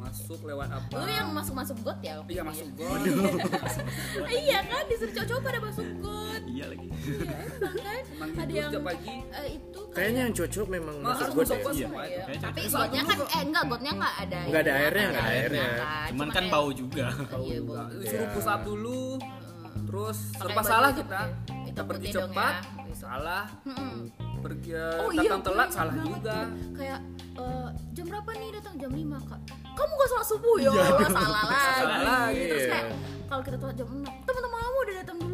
masuk 0.00 0.40
lewat 0.42 0.68
apa 0.72 0.96
Lu 0.96 1.12
yang 1.12 1.28
masuk 1.28 1.52
masuk 1.52 1.76
got 1.84 2.00
ya? 2.00 2.24
iya 2.24 2.40
masuk 2.40 2.72
ya? 2.72 2.88
gol 2.88 3.04
iya 4.32 4.58
kan 4.64 4.88
disuruh 4.88 5.12
cowok-cowok 5.12 5.42
pada 5.44 5.58
masuk 5.60 5.86
got. 6.00 6.09
Iya 6.70 6.86
lagi 6.86 6.88
Iya 6.90 7.98
kan. 8.20 8.28
Ada 8.40 8.52
yang 8.52 8.72
pagi 8.80 9.14
eh, 9.30 9.46
itu 9.52 9.80
Kayaknya 9.90 10.20
yang 10.22 10.34
cocok 10.34 10.66
memang 10.68 10.96
Mas, 10.98 11.08
masuk 11.10 11.26
got 11.32 11.40
Iya. 11.40 11.48
semua 11.50 11.72
itu 12.04 12.20
Iya. 12.30 12.38
Tapi 12.40 12.60
gotnya 12.64 13.02
kan 13.02 13.18
eh 13.20 13.42
enggak 13.42 13.64
gotnya 13.66 13.92
enggak 13.92 14.14
ada. 14.20 14.38
Nggak 14.44 14.60
ada 14.60 14.72
airnya, 14.72 15.02
kan, 15.02 15.10
nggak 15.10 15.24
ada 15.24 15.34
airnya. 15.34 15.66
kan. 15.66 16.08
cuman 16.08 16.20
Cuma 16.22 16.36
kan 16.36 16.44
bau 16.48 16.68
juga 16.70 17.06
Iya 17.36 17.58
bau. 17.60 17.86
disuruh 17.96 18.28
push 18.30 18.48
up 18.48 18.60
dulu 18.62 19.02
terus 19.80 20.18
Pakai 20.32 20.46
serba 20.46 20.62
salah 20.62 20.90
kita 20.92 21.10
ya. 21.16 21.26
kita 21.60 21.66
Hitam 21.66 21.84
pergi 21.84 22.00
putih 22.04 22.14
dong 22.16 22.30
cepat 22.30 22.54
ya. 22.54 22.62
Gitu. 22.80 22.94
salah 22.96 23.44
Mm-mm. 23.64 23.94
pergi 24.40 24.72
Oh 24.98 25.10
iya, 25.10 25.20
datang 25.24 25.42
telat 25.42 25.68
salah 25.70 25.94
juga. 25.96 26.38
Kayak 26.72 27.00
eh, 27.32 27.68
jam 27.92 28.04
berapa 28.06 28.30
nih 28.32 28.48
datang 28.52 28.74
jam 28.76 28.90
5 28.90 29.00
kak? 29.24 29.40
Kamu 29.72 29.92
gak 29.94 30.08
salah 30.10 30.26
subuh 30.26 30.56
Iya. 30.56 30.70
ya? 30.70 30.84
Allah, 30.84 31.08
salah 31.08 31.42
lagi. 31.44 31.70
Salah 31.72 32.00
lagi. 32.02 32.42
Terus 32.44 32.60
Iya. 32.60 32.70
kayak 32.70 32.86
kalau 33.24 33.42
kita 33.42 33.56
telat 33.56 33.74
jam 33.76 33.88
6 33.88 34.04
teman-teman 34.20 34.49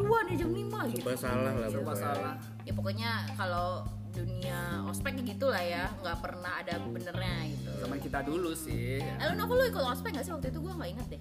duluan 0.06 0.24
ya 0.24 0.36
jam 0.38 0.50
5 0.50 0.62
gitu. 0.88 1.02
Serba 1.02 1.14
salah 1.18 1.52
lah 1.52 1.68
pokoknya. 1.68 1.98
salah 1.98 2.34
Ya 2.62 2.72
pokoknya 2.72 3.10
kalau 3.34 3.68
dunia 4.08 4.58
ospek 4.86 5.12
ya 5.12 5.24
gitu 5.28 5.46
lah 5.46 5.60
ya, 5.60 5.84
nggak 5.94 6.18
pernah 6.18 6.52
ada 6.56 6.80
benernya 6.80 7.36
gitu. 7.46 7.68
zaman 7.76 7.98
kita 8.00 8.18
dulu 8.22 8.48
sih 8.50 8.96
Eh, 8.96 9.24
lu 9.26 9.36
Nova 9.36 9.52
lu 9.52 9.64
ikut 9.66 9.84
ospek 9.84 10.08
gak 10.10 10.24
sih 10.24 10.32
waktu 10.32 10.48
itu? 10.48 10.58
Gue 10.58 10.72
gak 10.72 10.88
inget 10.88 11.06
deh 11.06 11.20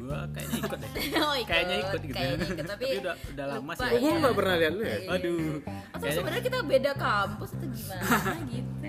gua 0.00 0.24
kayaknya 0.32 0.56
ikut 0.58 0.78
deh 0.80 0.90
oh, 1.20 1.34
ikut. 1.36 1.44
kayaknya 1.46 1.76
ikut 1.82 2.00
gitu 2.00 2.16
Kayaknya 2.16 2.36
ikut, 2.40 2.56
tapi, 2.64 2.64
Tapi 2.80 2.96
udah- 2.96 3.18
udah 3.28 3.44
lama 3.46 3.72
sih. 3.74 3.84
Oh, 3.84 3.98
gue 4.00 4.12
nggak 4.16 4.34
pernah 4.34 4.54
lihat 4.56 4.72
lu 4.72 4.82
ya. 4.82 4.96
Iya. 4.96 5.08
aduh 5.12 5.52
Atau 5.92 6.06
sebenarnya 6.08 6.42
kita 6.42 6.58
beda 6.64 6.92
kampus 6.96 7.50
atau 7.52 7.68
gimana 7.68 8.08
gitu 8.48 8.79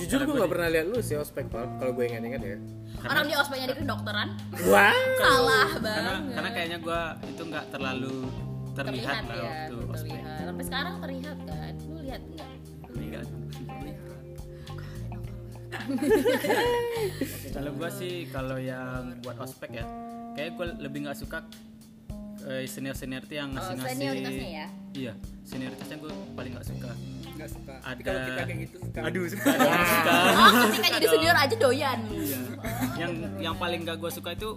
Jujur 0.00 0.20
gue 0.24 0.34
nggak 0.40 0.50
pernah 0.50 0.68
lihat 0.72 0.86
lu 0.88 0.98
sih 1.04 1.16
ospek. 1.20 1.52
Kalau 1.52 1.92
gue 1.92 2.04
ingat-ingat 2.08 2.40
ya. 2.40 2.56
Orang 3.00 3.24
di 3.24 3.34
ospeknya 3.36 3.72
di 3.72 3.76
kedokteran 3.80 4.28
Wah. 4.68 4.92
Salah 5.16 5.68
karena 5.72 5.80
banget 5.80 6.20
karena 6.36 6.50
kayaknya 6.52 6.78
gua 6.84 7.00
itu 7.24 7.42
nggak 7.48 7.64
terlalu 7.72 8.16
terlihat, 8.70 9.24
lah 9.24 9.36
ya 9.36 9.42
waktu 9.44 9.76
ospek 9.92 10.10
terlihat 10.20 10.44
sampai 10.46 10.64
sekarang 10.64 10.94
terlihat 11.00 11.38
kan 11.44 11.74
lu 11.88 11.98
lihat 12.04 12.22
nggak 12.32 12.52
Enggak. 12.90 13.24
kalau 17.56 17.70
gua 17.76 17.90
sih 17.92 18.28
kalau 18.28 18.58
yang 18.60 19.16
buat 19.24 19.36
ospek 19.40 19.70
ya 19.80 19.84
kayak 20.36 20.50
gue 20.60 20.66
lebih 20.84 20.98
nggak 21.08 21.18
suka 21.18 21.40
senior 22.68 22.96
senior 22.96 23.22
itu 23.24 23.36
yang 23.36 23.52
ngasih 23.52 23.74
ngasih 23.76 23.96
senioritasnya 23.96 24.48
ya? 24.48 24.66
iya 24.96 25.12
senioritasnya 25.44 25.96
gue 26.00 26.12
paling 26.36 26.52
nggak 26.56 26.68
suka 26.68 26.90
nggak 27.40 27.50
suka 27.50 27.74
ada 27.74 27.88
Tapi 27.88 28.00
kalau 28.02 28.20
kita 28.22 28.42
kayak 28.42 28.58
gitu 28.60 28.76
suka 28.78 28.98
aduh 29.00 29.24
suka 29.32 29.48
dong, 29.50 29.72
suka 29.86 30.12
Oh, 30.40 30.50
ketika 30.68 30.88
jadi 30.92 31.06
senior 31.08 31.36
aja 31.38 31.56
doyan. 31.56 31.98
Iya. 32.06 32.40
yang 32.96 33.12
yang 33.40 33.54
paling 33.56 33.80
gak 33.82 33.96
gue 33.96 34.10
suka 34.10 34.30
itu 34.32 34.50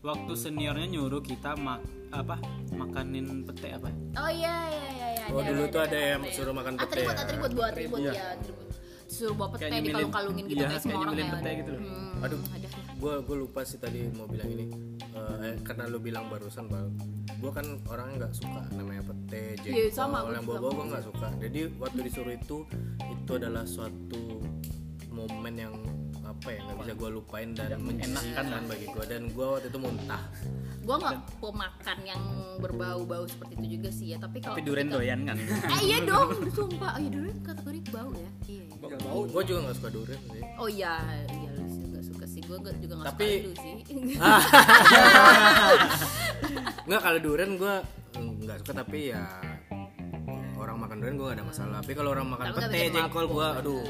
waktu 0.00 0.32
seniornya 0.34 0.86
nyuruh 0.88 1.20
kita 1.20 1.52
mak 1.56 1.82
apa 2.10 2.38
makanin 2.72 3.26
pete 3.44 3.68
apa 3.72 3.90
Oh 4.16 4.30
iya 4.30 4.54
iya 4.68 4.86
iya 4.88 5.08
iya. 5.12 5.24
Oh, 5.28 5.38
dulu 5.40 5.62
tuh 5.66 5.80
ada 5.80 5.94
yang 5.96 6.22
pete. 6.22 6.34
suruh 6.34 6.50
makan 6.52 6.72
pete 6.76 6.86
Atribut 6.86 7.16
atribut 7.16 7.50
buat 7.52 7.70
atribut 7.70 7.98
Iya. 8.00 8.12
ya 8.12 8.24
atribut. 8.32 8.66
Suruh 9.06 9.34
bawa 9.34 9.48
pete 9.50 9.64
di 9.64 9.70
nyemilin- 9.72 9.94
kalung-kalungin 9.96 10.44
gitu 10.46 10.56
iya, 10.56 10.68
kayak 10.68 10.80
semua 10.80 10.98
orang 11.00 11.14
ya. 11.16 11.26
pete 11.32 11.50
gitu 11.56 11.70
loh. 11.70 11.80
Hmm, 11.80 12.24
Aduh. 12.24 12.40
ada. 12.48 12.68
Gue 13.00 13.14
gue 13.18 13.36
lupa 13.38 13.60
sih 13.62 13.78
tadi 13.78 14.04
mau 14.12 14.28
bilang 14.28 14.48
ini 14.48 14.66
Eh, 15.10 15.36
eh, 15.42 15.54
karena 15.60 15.90
lu 15.90 15.98
bilang 15.98 16.30
barusan 16.30 16.70
bal 16.70 16.86
gue 17.34 17.50
kan 17.50 17.66
orangnya 17.88 18.16
nggak 18.22 18.34
suka 18.36 18.62
namanya 18.70 19.02
pete 19.02 19.58
jengkol 19.58 19.90
sama, 19.90 20.22
gua 20.22 20.30
yang 20.30 20.44
juga. 20.46 20.58
bawa 20.60 20.70
gue 20.70 20.86
nggak 20.86 21.04
suka 21.04 21.28
jadi 21.40 21.60
waktu 21.76 21.98
disuruh 22.06 22.30
itu 22.32 22.58
itu 23.02 23.30
adalah 23.34 23.64
suatu 23.66 24.22
momen 25.10 25.54
yang 25.58 25.74
apa 26.22 26.48
ya 26.48 26.60
nggak 26.62 26.76
bisa 26.78 26.92
gue 26.94 27.10
lupain 27.10 27.48
dan 27.52 27.80
menyenangkan 27.80 28.62
bagi 28.64 28.86
gue 28.86 29.04
dan 29.04 29.22
gue 29.28 29.46
waktu 29.48 29.66
itu 29.66 29.78
muntah 29.78 30.22
Gua 30.80 30.96
nggak 30.96 31.18
pemakan 31.38 31.98
yang 32.02 32.22
berbau-bau 32.56 33.22
seperti 33.24 33.52
itu 33.54 33.66
juga 33.76 33.88
sih 33.92 34.06
ya, 34.10 34.18
tapi 34.18 34.40
kalau 34.40 34.56
tapi 34.56 34.64
ketika- 34.64 34.96
doyan 34.96 35.20
kan 35.22 35.36
Eh 35.36 35.80
iya 35.86 35.98
dong, 36.02 36.32
sumpah. 36.48 36.96
Oh, 36.96 36.98
iya 36.98 37.10
durian 37.10 37.38
kategori 37.44 37.78
bau 37.90 38.10
ya. 38.10 38.30
Iya. 38.48 38.64
iya. 38.64 38.96
Bau 39.04 39.22
gue 39.22 39.42
juga 39.44 39.58
nggak 39.68 39.76
suka 39.76 39.90
durian 39.92 40.20
sih 40.24 40.42
Oh 40.56 40.68
iya, 40.68 40.94
iya 41.28 41.52
sih. 41.68 41.89
Gue 42.50 42.58
juga 42.82 42.94
nggak 42.98 43.14
Tapi- 43.14 43.46
suka 43.46 43.62
sih. 43.62 43.74
nggak 46.86 47.00
kalau 47.00 47.18
durian 47.22 47.52
gue 47.54 47.74
nggak 48.18 48.56
suka 48.60 48.72
tapi 48.76 49.14
ya 49.14 49.24
orang 50.58 50.76
makan 50.76 50.96
durian 50.98 51.16
gue 51.16 51.24
gak 51.24 51.38
ada 51.38 51.46
masalah. 51.46 51.78
Tapi 51.80 51.92
kalau 51.94 52.10
orang 52.10 52.26
makan 52.28 52.44
Tapi 52.50 52.60
pete 52.66 52.90
jengkol 52.90 53.24
gue 53.28 53.46
aduh 53.54 53.84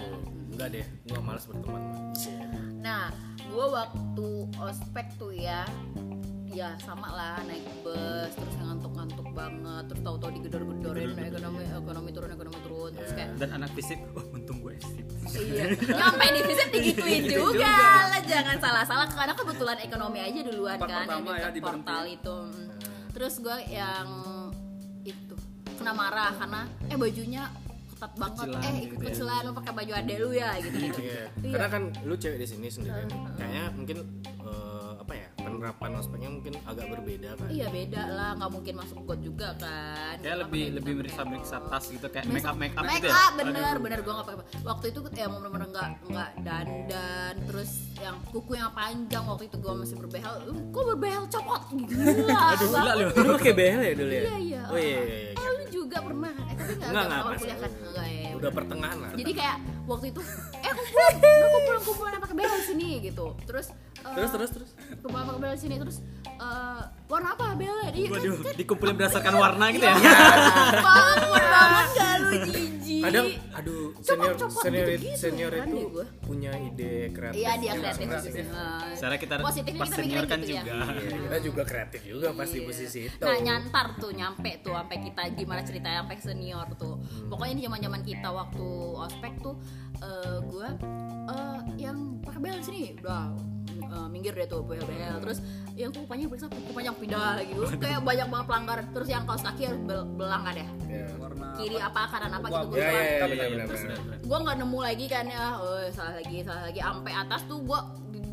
nggak 0.53 0.69
deh 0.71 0.87
gue 1.09 1.21
malas 1.21 1.45
berteman. 1.49 1.83
Nah, 2.81 3.13
gue 3.37 3.67
waktu 3.67 4.29
ospek 4.57 5.07
tuh 5.17 5.33
ya, 5.33 5.65
ya 6.51 6.75
sama 6.83 7.15
lah 7.15 7.39
naik 7.47 7.63
bus 7.87 8.33
terus 8.35 8.55
yang 8.59 8.75
ngantuk-ngantuk 8.75 9.29
banget 9.31 9.85
terus 9.87 10.03
tahu-tahu 10.03 10.31
digedor-gedorin 10.35 11.11
ekonomi 11.15 11.63
ekonomi 11.63 12.11
turun 12.11 12.31
ekonomi 12.35 12.59
turun 12.67 12.91
terus 12.91 13.13
kayak 13.15 13.31
dan 13.39 13.51
anak 13.55 13.71
fisik 13.79 13.99
oh 14.19 14.25
untung 14.35 14.59
gue 14.59 14.75
fisik 14.83 15.07
iya 15.47 15.65
nyampe 15.79 16.27
di 16.27 16.41
visit 16.43 16.69
digituin 16.75 17.23
juga 17.31 17.75
lah 18.11 18.23
jangan 18.27 18.57
salah-salah 18.59 19.07
karena 19.07 19.35
kebetulan 19.39 19.79
ekonomi 19.79 20.19
aja 20.19 20.41
duluan 20.43 20.79
Part 20.83 20.91
kan 20.91 21.07
pertama 21.07 21.31
yang 21.39 21.39
ya, 21.39 21.51
di 21.55 21.61
portal 21.63 22.03
itu. 22.11 22.37
Mm. 22.51 22.69
terus 23.15 23.35
gue 23.39 23.57
yang 23.71 24.07
itu 25.07 25.35
kena 25.79 25.93
marah 25.95 26.35
karena 26.35 26.61
eh 26.91 26.99
bajunya 26.99 27.43
ketat 27.95 28.13
banget 28.17 28.47
Kecilan 28.49 28.65
eh 28.65 28.73
gitu 28.75 28.85
ikut 28.91 28.99
ya. 28.99 29.07
kecilan 29.07 29.41
lu 29.47 29.53
pakai 29.55 29.73
baju 29.77 29.93
ade 29.93 30.15
lu 30.19 30.31
ya 30.33 30.51
gitu 30.59 30.77
gitu 30.83 31.01
Iya. 31.01 31.25
Karena 31.53 31.69
kan 31.69 31.83
lu 32.05 32.15
cewek 32.17 32.39
di 32.41 32.47
sini 32.49 32.67
sendirian. 32.69 33.09
Kayaknya 33.37 33.65
mungkin 33.77 33.99
eh, 34.41 34.41
apa 34.41 34.49
ya 34.61 34.70
penerapan 35.61 35.93
ospeknya 36.01 36.31
mungkin 36.33 36.53
agak 36.65 36.87
berbeda 36.89 37.31
kan. 37.37 37.49
Iya 37.53 37.67
beda 37.69 38.03
lah, 38.09 38.31
nggak 38.41 38.51
mungkin 38.51 38.75
masuk 38.81 38.97
got 39.05 39.21
juga 39.21 39.49
kan. 39.61 40.17
kayak 40.17 40.39
lebih 40.49 40.65
lebih 40.81 40.93
meriksa 40.97 41.23
meriksa 41.29 41.57
tas 41.69 41.85
gitu 41.85 42.07
kayak 42.09 42.25
Make 42.33 42.49
up 42.49 42.57
make 42.57 42.73
up 42.73 42.85
make 42.89 43.05
gitu 43.05 43.13
ya? 43.13 43.21
up 43.21 43.33
bener 43.37 43.77
bener. 43.77 43.99
Gue 44.01 44.13
nggak 44.17 44.27
pakai 44.27 44.41
waktu 44.65 44.85
itu 44.89 44.99
ya 45.13 45.27
mau 45.29 45.39
bener-bener 45.45 45.69
nggak 45.69 45.89
nggak 46.09 46.31
dandan. 46.41 47.35
Terus 47.45 47.71
yang 48.01 48.17
kuku 48.25 48.53
yang 48.57 48.73
panjang 48.73 49.25
waktu 49.29 49.45
itu 49.53 49.57
gue 49.61 49.73
masih 49.77 49.97
berbehel 50.01 50.35
kok 50.49 50.85
berbehel 50.97 51.25
copot. 51.29 51.63
Gila. 51.77 52.39
Aduh 52.57 52.69
gila 52.73 52.93
lu. 52.97 53.07
Lu 53.13 53.33
pakai 53.37 53.53
behel 53.53 53.81
ya 53.85 53.93
dulu 53.93 54.13
ya? 54.17 54.23
iya 54.25 54.37
iya. 54.41 54.63
Oh 54.73 54.79
iya 54.81 54.99
iya. 55.05 55.19
iya. 55.29 55.33
eh 55.37 55.49
lu 55.53 55.65
juga 55.69 55.97
pernah. 56.01 56.33
Kan 56.33 56.49
eh 56.49 56.55
tapi 56.57 56.73
nggak 56.73 56.89
Enggak, 56.89 57.05
nggak 57.05 57.37
kuliah 57.37 57.59
kan? 57.61 57.71
Enggak 57.85 58.09
ya 58.09 58.31
Udah 58.41 58.51
pertengahan 58.57 58.97
lah. 58.97 59.11
jadi 59.13 59.33
kayak 59.37 59.57
waktu 59.85 60.07
itu 60.09 60.21
eh 60.57 60.73
kumpulan 60.73 61.13
kumpulan 61.53 61.81
kumpulan 61.85 62.13
pakai 62.17 62.37
behel 62.41 62.61
sini 62.65 62.89
gitu. 63.05 63.27
Terus 63.45 63.67
eh, 64.01 64.15
Terus 64.15 64.31
terus 64.31 64.51
terus. 64.53 64.71
kumpulan 64.99 65.25
pakai 65.27 65.41
behel 65.41 65.57
sini 65.57 65.77
terus 65.77 65.97
eh, 66.23 66.83
warna 67.07 67.29
apa 67.33 67.45
behel 67.55 67.77
Iya, 67.91 68.07
kan- 68.09 68.23
kan 68.41 68.55
dikumpulin 68.55 68.95
berdasarkan 68.95 69.35
warna 69.35 69.65
gitu 69.71 69.85
ya 69.85 69.97
bangun 70.87 71.19
banget 71.45 71.87
gak 71.93 72.15
lu 72.19 72.31
jijik 72.45 72.69
Kadang 73.01 73.27
aduh 73.51 73.97
senior 73.99 74.35
Copot-copot 74.35 74.61
senior 74.61 74.87
gitu-gitu 74.91 75.17
senior 75.19 75.53
kan 75.55 75.67
itu 75.67 75.89
gua. 75.89 76.05
punya 76.21 76.53
ide 76.53 76.93
kreatif. 77.09 77.39
Iya 77.39 77.53
dia 77.57 77.73
kreatif 77.73 77.89
masing-masing. 77.97 78.33
juga. 78.35 78.53
Nah, 78.53 78.81
Secara 78.93 79.15
kita 79.17 79.35
Positifnya 79.41 79.81
pas 79.81 79.89
kita 79.89 79.97
senior 79.97 80.25
kan 80.27 80.39
gitu 80.39 80.51
ya. 80.51 80.61
juga 80.61 80.73
Iya, 80.77 81.17
kita 81.19 81.39
juga 81.41 81.63
kreatif 81.65 82.01
juga 82.05 82.29
pas 82.31 82.45
di 82.47 82.53
Iya. 82.55 82.67
posisi 82.67 83.01
itu. 83.07 83.23
Nah 83.23 83.37
nyantar 83.39 83.87
tuh 83.97 84.11
nyampe 84.13 84.51
tuh 84.61 84.75
sampai 84.75 84.97
kita 85.01 85.23
gimana 85.33 85.61
ceritanya 85.63 85.99
sampai 85.99 86.19
senior 86.19 86.67
tuh. 86.77 86.95
Pokoknya 87.27 87.53
ini 87.55 87.63
zaman 87.63 87.81
zaman 87.81 88.01
kita 88.03 88.29
waktu 88.31 88.67
ospek 88.99 89.33
tuh 89.39 89.55
eh 89.97 90.37
gue 90.43 90.69
minggir 94.31 94.35
deh 94.37 94.49
tuh 94.49 94.63
bel 94.63 94.79
bel 94.81 95.17
terus 95.21 95.39
yang 95.75 95.91
kuku 95.91 96.07
panjang 96.07 96.29
periksa 96.29 96.47
kuku 96.47 96.71
panjang 96.71 96.95
pindah 96.95 97.35
gitu. 97.43 97.63
Kayak 97.77 98.01
banyak 98.01 98.27
banget 98.29 98.47
pelanggaran 98.47 98.85
terus 98.93 99.09
yang 99.09 99.23
kaos 99.27 99.43
kaki 99.43 99.63
harus 99.65 99.81
bel- 99.81 100.09
belang 100.13 100.43
kan 100.45 100.55
ya 100.55 100.69
Iya. 100.87 101.07
warna 101.17 101.47
kiri 101.57 101.79
apa? 101.79 102.01
kanan 102.07 102.31
apa 102.33 102.47
gitu 102.47 102.55
Wah, 102.55 102.65
gue 102.65 102.77
Ya 102.77 102.85
ya 102.85 102.93
ya 102.93 103.27
Iya, 103.27 103.47
iya, 103.49 103.65
terus, 103.67 103.83
gue 104.21 104.39
nggak 104.39 104.57
nemu 104.57 104.79
lagi 104.81 105.07
kan 105.09 105.25
ya. 105.27 105.47
Oh 105.57 105.83
salah 105.91 106.15
lagi 106.15 106.37
salah 106.41 106.63
lagi. 106.65 106.81
Sampai 106.81 107.13
atas 107.13 107.41
tuh 107.45 107.59
gue 107.61 107.81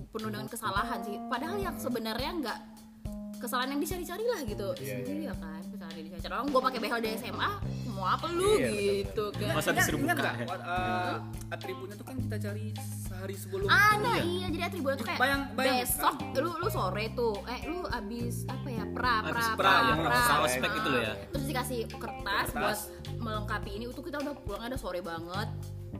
penuh 0.08 0.30
dengan 0.30 0.48
kesalahan 0.48 1.00
sih. 1.02 1.18
Padahal 1.26 1.58
yang 1.58 1.76
sebenarnya 1.76 2.32
nggak 2.38 2.58
kesalahan 3.38 3.70
yang 3.74 3.82
dicari-cari 3.82 4.26
lah 4.28 4.42
gitu. 4.44 4.68
Iya, 4.78 4.94
sendiri 5.02 5.22
ya 5.24 5.36
kan 5.36 5.62
kesalahan 5.64 5.96
yang 5.96 6.06
dicari 6.12 6.34
orang 6.36 6.48
gue 6.48 6.62
pakai 6.64 6.80
behel 6.80 7.00
di 7.00 7.10
SMA 7.16 7.50
mau 7.98 8.06
apa 8.08 8.30
lu 8.30 8.46
Iya, 8.56 8.70
gitu 9.02 9.26
kan 9.34 9.52
masa 9.52 9.70
disuruh 9.72 10.00
buka 10.00 10.14
nggak, 10.14 10.34
ya? 10.36 10.46
what, 10.46 10.62
uh, 10.62 11.16
atributnya 11.50 11.96
tuh 11.96 12.06
kan 12.06 12.16
kita 12.16 12.38
cari 12.40 12.66
sehari 13.02 13.36
sebelum 13.36 13.66
ah 13.68 13.94
nah 13.98 14.18
iya 14.20 14.48
jadi 14.48 14.64
atributnya 14.68 14.98
tuh 14.98 15.08
kayak 15.08 15.20
Bayang- 15.20 15.46
bayang- 15.52 15.78
besok 15.82 16.16
lu 16.38 16.52
lu 16.56 16.68
sore 16.68 17.06
tuh 17.12 17.36
eh 17.46 17.60
lu 17.66 17.82
abis 17.88 18.46
apa 18.46 18.68
ya 18.68 18.86
pra 18.88 19.14
pra 19.20 19.34
Habis 19.34 19.48
pra, 19.50 19.58
pra, 19.58 19.74
yang 19.84 20.00
pra. 20.00 20.14
pra 20.14 20.36
ospek 20.44 20.72
itu 20.72 20.88
loh 20.88 21.02
ya. 21.02 21.14
terus 21.28 21.46
dikasih 21.48 21.78
kertas, 21.90 22.46
Kertas. 22.48 22.54
buat 22.54 22.80
melengkapi 23.18 23.70
ini 23.74 23.84
itu 23.88 24.02
kita 24.04 24.18
udah 24.20 24.34
pulang 24.38 24.64
ada 24.64 24.78
sore 24.78 25.02
banget 25.02 25.50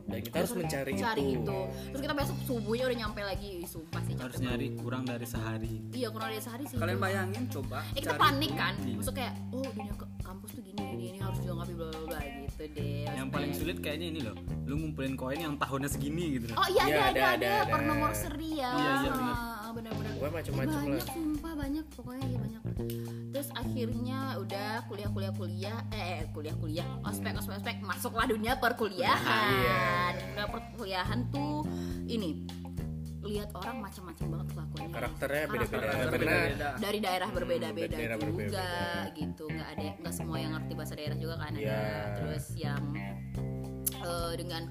Dan 0.08 0.18
kita 0.24 0.36
harus 0.40 0.52
mencari 0.56 0.92
cari 0.96 1.24
itu. 1.36 1.40
itu. 1.44 1.58
Terus 1.92 2.00
kita 2.00 2.14
besok 2.16 2.36
subuhnya 2.48 2.84
udah 2.88 2.98
nyampe 3.04 3.20
lagi. 3.24 3.48
Ih, 3.60 3.68
sumpah 3.68 4.00
sih 4.04 4.14
harus 4.16 4.38
nyari 4.40 4.66
kurang 4.80 5.02
dari 5.04 5.26
sehari. 5.28 5.74
Iya 5.92 6.08
kurang 6.08 6.28
dari 6.32 6.42
sehari 6.42 6.64
sih. 6.64 6.76
Kalian 6.80 6.98
bayangin 7.00 7.44
coba 7.52 7.78
eh 7.92 8.00
kita 8.00 8.14
panik 8.16 8.52
kan? 8.56 8.74
Iya. 8.80 8.96
maksud 8.98 9.14
kayak 9.14 9.34
oh 9.52 9.68
dunia 9.72 9.94
ke 9.94 10.06
kampus 10.24 10.50
tuh 10.52 10.62
gini 10.64 10.80
gini 10.92 11.04
ini 11.16 11.18
harus 11.20 11.38
dilengkapi 11.40 11.72
bla 11.76 11.86
bla 11.88 12.00
bla 12.08 12.20
gitu 12.20 12.64
deh 12.74 13.04
yang 13.08 13.28
paling 13.32 13.52
sulit 13.56 13.76
kayaknya 13.80 14.06
ini 14.16 14.20
loh. 14.24 14.36
Lu 14.68 14.74
ngumpulin 14.80 15.14
koin 15.16 15.40
yang 15.40 15.54
tahunnya 15.56 15.88
segini 15.88 16.40
gitu 16.40 16.52
oh 16.56 16.68
iya 16.68 16.82
Iya, 16.88 16.96
ada 16.96 17.04
ada, 17.04 17.22
ada. 17.36 17.50
ada, 17.64 17.70
per 17.72 17.80
nomor 17.84 18.12
seri 18.16 18.50
ya. 18.60 18.70
Iya, 18.72 18.92
iya, 19.04 19.10
benar. 19.12 19.34
Ah, 19.36 20.28
macam-macam 20.28 20.74
banyak 20.80 20.98
lah. 20.98 21.06
sumpah 21.12 21.52
banyak. 21.54 21.84
Pokoknya 21.94 22.24
iya 22.28 22.38
banyak 22.38 22.62
akhirnya 23.58 24.18
udah 24.38 24.68
kuliah 24.86 25.10
kuliah 25.10 25.32
kuliah 25.32 25.78
eh 25.90 26.22
kuliah 26.30 26.54
kuliah 26.54 26.86
ospek 27.02 27.34
ospek 27.34 27.58
ospek 27.58 27.76
masuklah 27.80 28.24
dunia 28.24 28.54
perkuliahan 28.56 29.50
Iya. 29.52 29.82
dunia 30.14 30.44
perkuliahan 30.46 31.20
tuh 31.28 31.66
ini 32.04 32.46
lihat 33.18 33.50
orang 33.52 33.82
macam-macam 33.82 34.26
banget 34.30 34.48
kelakuannya 34.48 34.94
Karakternya 34.94 35.44
beda-beda. 35.50 36.68
Dari 36.78 36.98
daerah 36.98 37.28
berbeda-beda 37.28 37.92
daerah 37.92 38.16
juga 38.16 38.30
berbeda-beda. 38.30 38.68
gitu 39.12 39.44
nggak 39.44 39.68
ada 39.68 39.86
nggak 39.98 40.14
semua 40.14 40.36
yang 40.38 40.52
ngerti 40.54 40.72
bahasa 40.72 40.94
daerah 40.94 41.16
juga 41.18 41.34
kan 41.36 41.50
ada 41.50 41.60
Iya. 41.60 41.82
terus 42.16 42.44
yang 42.54 42.82
eh, 43.98 44.32
dengan 44.38 44.62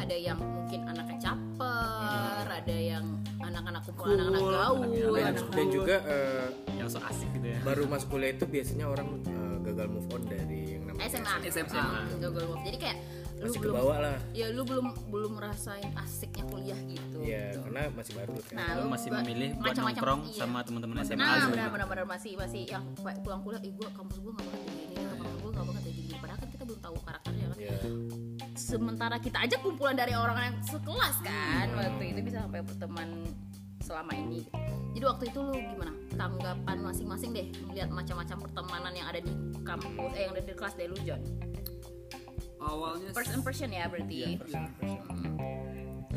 ada 0.00 0.16
yang 0.16 0.38
mungkin 0.38 0.80
anaknya 0.88 1.18
caper 1.20 2.46
ada 2.48 2.76
yang 2.76 3.04
anak-anak 3.40 3.82
kumpul 3.86 4.08
anak-anak 4.08 4.40
gaul 4.40 4.82
anak-anak 4.82 5.14
dan, 5.16 5.34
anak 5.34 5.54
dan 5.54 5.66
juga 5.68 5.96
eh, 6.08 6.46
yang 6.76 6.88
so 6.88 6.98
asik 7.04 7.28
gitu 7.36 7.46
ya 7.52 7.58
baru 7.62 7.82
masuk 7.88 8.08
kuliah 8.12 8.30
itu 8.32 8.44
biasanya 8.48 8.86
orang 8.88 9.08
eh, 9.24 9.56
gagal 9.64 9.86
move 9.88 10.08
on 10.12 10.22
dari 10.28 10.60
yang 10.76 10.84
namanya 10.88 11.08
SMA 11.08 11.34
SMA. 11.48 11.80
Ah, 11.80 12.04
gagal 12.20 12.44
move. 12.48 12.62
jadi 12.64 12.78
kayak 12.80 12.98
lu 13.34 13.50
masih 13.50 13.60
belum 13.60 13.74
kebawa 13.76 13.94
lah 14.00 14.16
ya 14.32 14.46
lu 14.54 14.62
belum 14.64 14.86
belum 15.10 15.32
ngerasain 15.36 15.90
asiknya 16.00 16.44
kuliah 16.48 16.80
gitu 16.88 17.18
Iya, 17.24 17.56
karena 17.56 17.88
masih 17.96 18.12
baru 18.20 18.36
kan. 18.36 18.54
Nah, 18.56 18.68
lu 18.76 18.80
lu 18.84 18.88
masih 18.92 19.08
memilih 19.08 19.50
buat 19.56 19.64
macam-macam, 19.72 19.96
nongkrong 19.96 20.20
iya. 20.28 20.38
sama 20.44 20.58
teman-teman 20.60 20.96
SMA 21.08 21.18
nah 21.18 21.34
gitu. 21.40 21.50
benar 21.56 21.68
benar 21.72 21.86
benar 21.88 22.06
masih 22.08 22.32
masih 22.36 22.62
yang 22.68 22.84
pulang 23.00 23.40
kuliah 23.40 23.62
ih 23.64 23.72
gua 23.72 23.88
kampus 23.96 24.16
gua 24.20 24.32
nggak 24.36 24.44
banget 24.44 24.60
kayak 24.60 24.76
gini 24.76 24.94
kampus 25.08 25.36
gua 25.40 25.50
nggak 25.50 25.66
banget 25.66 25.82
kayak 25.82 25.96
gini 25.96 26.14
padahal 26.20 26.38
kan 26.38 26.48
kita 26.52 26.64
belum 26.68 26.80
tahu 26.84 26.94
Iya. 27.04 27.23
Sementara 28.64 29.20
kita 29.20 29.44
aja 29.44 29.60
kumpulan 29.60 29.92
dari 29.92 30.16
orang 30.16 30.40
yang 30.40 30.56
sekelas 30.64 31.20
kan 31.20 31.68
waktu 31.76 32.16
itu 32.16 32.20
bisa 32.24 32.48
sampai 32.48 32.64
berteman 32.64 33.08
selama 33.84 34.16
ini. 34.16 34.40
Jadi 34.96 35.04
waktu 35.04 35.24
itu 35.28 35.38
lu 35.44 35.52
gimana? 35.52 35.92
Tanggapan 36.16 36.76
masing-masing 36.80 37.36
deh 37.36 37.46
melihat 37.68 37.92
macam-macam 37.92 38.48
pertemanan 38.48 38.92
yang 38.96 39.06
ada 39.12 39.20
di 39.20 39.32
kampus 39.60 40.12
eh 40.16 40.24
yang 40.24 40.32
ada 40.32 40.40
di 40.40 40.54
kelas 40.56 40.74
deh 40.80 40.88
lu 40.88 40.96
John. 41.04 41.20
Awalnya 42.64 43.12
first 43.12 43.36
impression 43.36 43.68
ya 43.68 43.84
berarti 43.92 44.14
Iya, 44.24 44.40
first 44.40 44.56
impression. 44.56 45.04
ya 45.28 45.43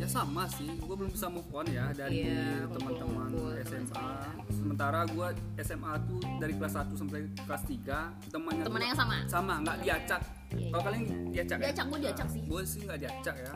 ya 0.07 0.15
sama 0.15 0.47
sih 0.47 0.71
gue 0.71 0.95
belum 0.95 1.11
bisa 1.11 1.27
move 1.27 1.51
on 1.51 1.67
ya 1.67 1.91
dari 1.91 2.23
Iya, 2.25 2.63
teman-teman 2.69 3.27
SMA 3.59 4.07
sementara 4.49 5.03
gue 5.03 5.27
SMA 5.59 5.91
tuh 6.01 6.19
dari 6.39 6.53
kelas 6.55 6.73
1 6.79 6.95
sampai 6.95 7.19
kelas 7.37 7.63
3 7.65 8.31
temannya 8.31 8.63
Temennya 8.63 8.63
gua- 8.63 8.87
yang 8.87 8.95
sama? 8.95 9.15
sama 9.27 9.53
nggak 9.61 9.77
diacak 9.83 10.21
Iya. 10.49 10.69
kalau 10.71 10.83
kalian 10.85 11.03
diacak 11.27 11.57
Diacak, 11.59 11.85
gua 11.85 11.99
diacak 11.99 12.27
sih. 12.29 12.41
gue 12.41 12.61
sih 12.63 12.79
nggak 12.81 12.99
diacak 13.01 13.35
ya 13.37 13.53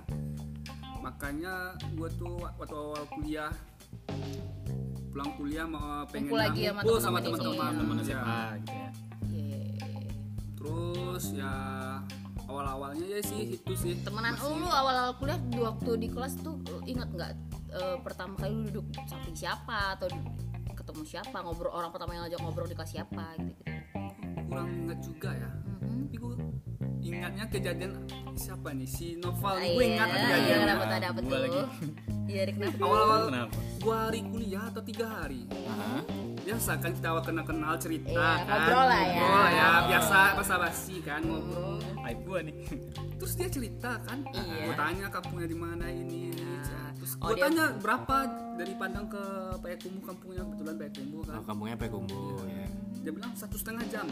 makanya 1.00 1.54
gue 1.90 2.10
tuh 2.14 2.36
waktu 2.54 2.76
awal 2.76 3.04
kuliah 3.10 3.52
pulang 5.08 5.32
kuliah 5.34 5.66
mau 5.66 6.04
pengen 6.06 6.32
lagi 6.32 6.68
sama 6.68 6.76
ngumpul 6.78 7.00
sama 7.00 7.18
teman-teman 7.18 7.56
teman-teman 7.56 7.74
teman 7.80 7.98
ya. 7.98 8.04
SMA 8.04 8.40
gitu 8.60 8.76
ya 8.76 8.90
Iya. 9.32 9.64
terus 10.54 11.24
ya 11.32 11.54
awal-awalnya 12.52 13.06
ya 13.08 13.20
sih 13.22 13.56
itu 13.56 13.74
sih. 13.74 13.96
Temenan 14.02 14.36
Masih- 14.36 14.52
lu 14.54 14.68
awal-awal 14.68 15.14
kuliah 15.16 15.40
di 15.42 15.58
waktu 15.58 15.92
di 15.98 16.08
kelas 16.08 16.34
tuh 16.38 16.60
lu 16.62 16.78
ingat 16.84 17.10
nggak 17.10 17.32
eh, 17.72 17.98
pertama 18.00 18.36
kali 18.36 18.52
lu 18.54 18.68
duduk 18.70 18.86
samping 19.06 19.34
siapa 19.34 19.96
atau 19.96 20.12
ketemu 20.72 21.02
siapa 21.06 21.38
ngobrol 21.40 21.72
orang 21.72 21.90
pertama 21.90 22.12
yang 22.12 22.24
ngajak 22.26 22.40
ngobrol 22.40 22.66
di 22.66 22.74
kelas 22.74 22.92
siapa 22.92 23.24
gitu 23.38 23.54
gitu 23.56 23.72
kurang 24.46 24.68
ingat 24.70 25.00
juga 25.00 25.30
ya. 25.32 25.50
Mhm. 25.80 26.00
tapi 26.04 26.16
gue 26.18 26.36
ingatnya 27.02 27.46
kejadian 27.48 27.92
siapa 28.34 28.70
nih? 28.72 28.86
Si 28.86 29.16
Noval 29.16 29.56
Ah, 29.56 29.64
gue 29.64 29.86
ingat 29.86 30.06
iya, 30.06 30.16
kejadiannya 30.18 30.52
iya, 30.54 30.70
dapet 30.70 30.88
ada 30.92 31.08
apa 31.08 31.20
Gua 31.20 31.30
tuh? 31.30 31.40
lagi. 31.42 31.62
iya 32.28 32.42
kenapa? 32.48 32.78
Awal-awal 32.80 33.22
Kenapa? 33.26 33.58
dua 33.80 33.96
hari 34.04 34.20
kuliah 34.24 34.64
atau 34.68 34.82
tiga 34.82 35.08
hari 35.10 35.42
biasa 36.42 36.72
kan 36.78 36.92
kita 36.92 37.08
awal 37.08 37.22
kenal 37.22 37.44
kenal 37.44 37.74
cerita 37.76 38.10
Iya, 38.10 38.30
kan. 38.40 38.46
ngobrol 38.48 38.86
lah 38.88 39.02
ya. 39.04 39.14
Ngobrol 39.16 39.50
ya 39.52 39.68
biasa 39.88 40.18
basa 40.34 40.56
basi 40.58 40.96
kan 41.00 41.22
ngobrol. 41.22 41.78
Aib 42.02 42.20
gua 42.24 42.40
nih. 42.42 42.56
Terus 43.22 43.34
dia 43.36 43.48
cerita 43.48 43.92
kan 44.02 44.18
Iya. 44.28 44.66
gue 44.66 44.76
tanya 44.76 45.06
kampungnya 45.08 45.46
di 45.46 45.54
mana 45.56 45.86
ini 45.88 46.31
Oh, 47.18 47.28
gue 47.28 47.36
dia- 47.36 47.44
tanya 47.46 47.66
berapa 47.76 48.16
dari 48.54 48.74
Padang 48.74 49.06
ke 49.06 49.24
Payakumbuh 49.58 50.04
kampungnya 50.06 50.42
kebetulan 50.44 50.76
Payakumbuh 50.78 51.22
kan 51.24 51.36
Oh, 51.36 51.44
kampungnya 51.44 51.76
Pekumbu 51.76 52.22
ya. 52.46 52.68
dia 52.94 53.12
bilang 53.12 53.34
satu 53.34 53.56
setengah 53.56 53.82
jam 53.88 54.06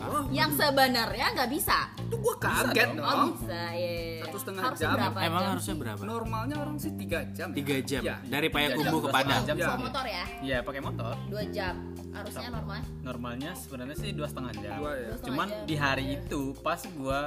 oh 0.00 0.24
yang 0.30 0.48
sebenarnya 0.50 1.26
nggak 1.30 1.50
bisa 1.50 1.92
itu 2.00 2.16
gue 2.16 2.34
kaget 2.38 2.88
oh 2.90 3.04
dong 3.04 3.28
bisa 3.36 3.60
ya 3.70 4.24
Satu 4.24 4.38
setengah 4.40 4.62
Harusnya 4.64 4.80
jam. 4.82 4.96
berapa 4.96 5.18
Emang 5.20 5.36
jam 5.38 5.50
harusnya 5.52 5.74
berapa? 5.76 6.02
normalnya 6.02 6.56
orang 6.56 6.76
sih 6.76 6.90
tiga 6.94 7.18
jam 7.30 7.48
ya. 7.48 7.54
Tiga 7.54 7.76
jam 7.82 8.00
Iya. 8.02 8.16
dari 8.24 8.48
Payakumbuh 8.48 9.00
ke 9.00 9.08
Padang. 9.10 9.42
jam 9.44 9.54
Ya. 9.54 9.68
motor 9.76 10.04
ya 10.06 10.24
Iya 10.40 10.58
pakai 10.60 10.80
motor. 10.80 11.14
dua 11.28 11.44
jam 11.46 11.74
harusnya 12.10 12.48
normal 12.50 12.80
Normalnya 13.02 13.50
sebenarnya 13.54 13.96
sih 13.96 14.10
dua 14.10 14.26
setengah 14.26 14.52
jam. 14.54 14.76
Dua 14.78 14.90
ya. 14.90 15.00
Dua 15.02 15.12
setengah 15.12 15.26
Cuman 15.28 15.48
jam. 15.50 15.64
di 15.64 15.74
hari 15.76 16.04
itu 16.14 16.40
pas 16.58 16.80
gua 16.90 17.20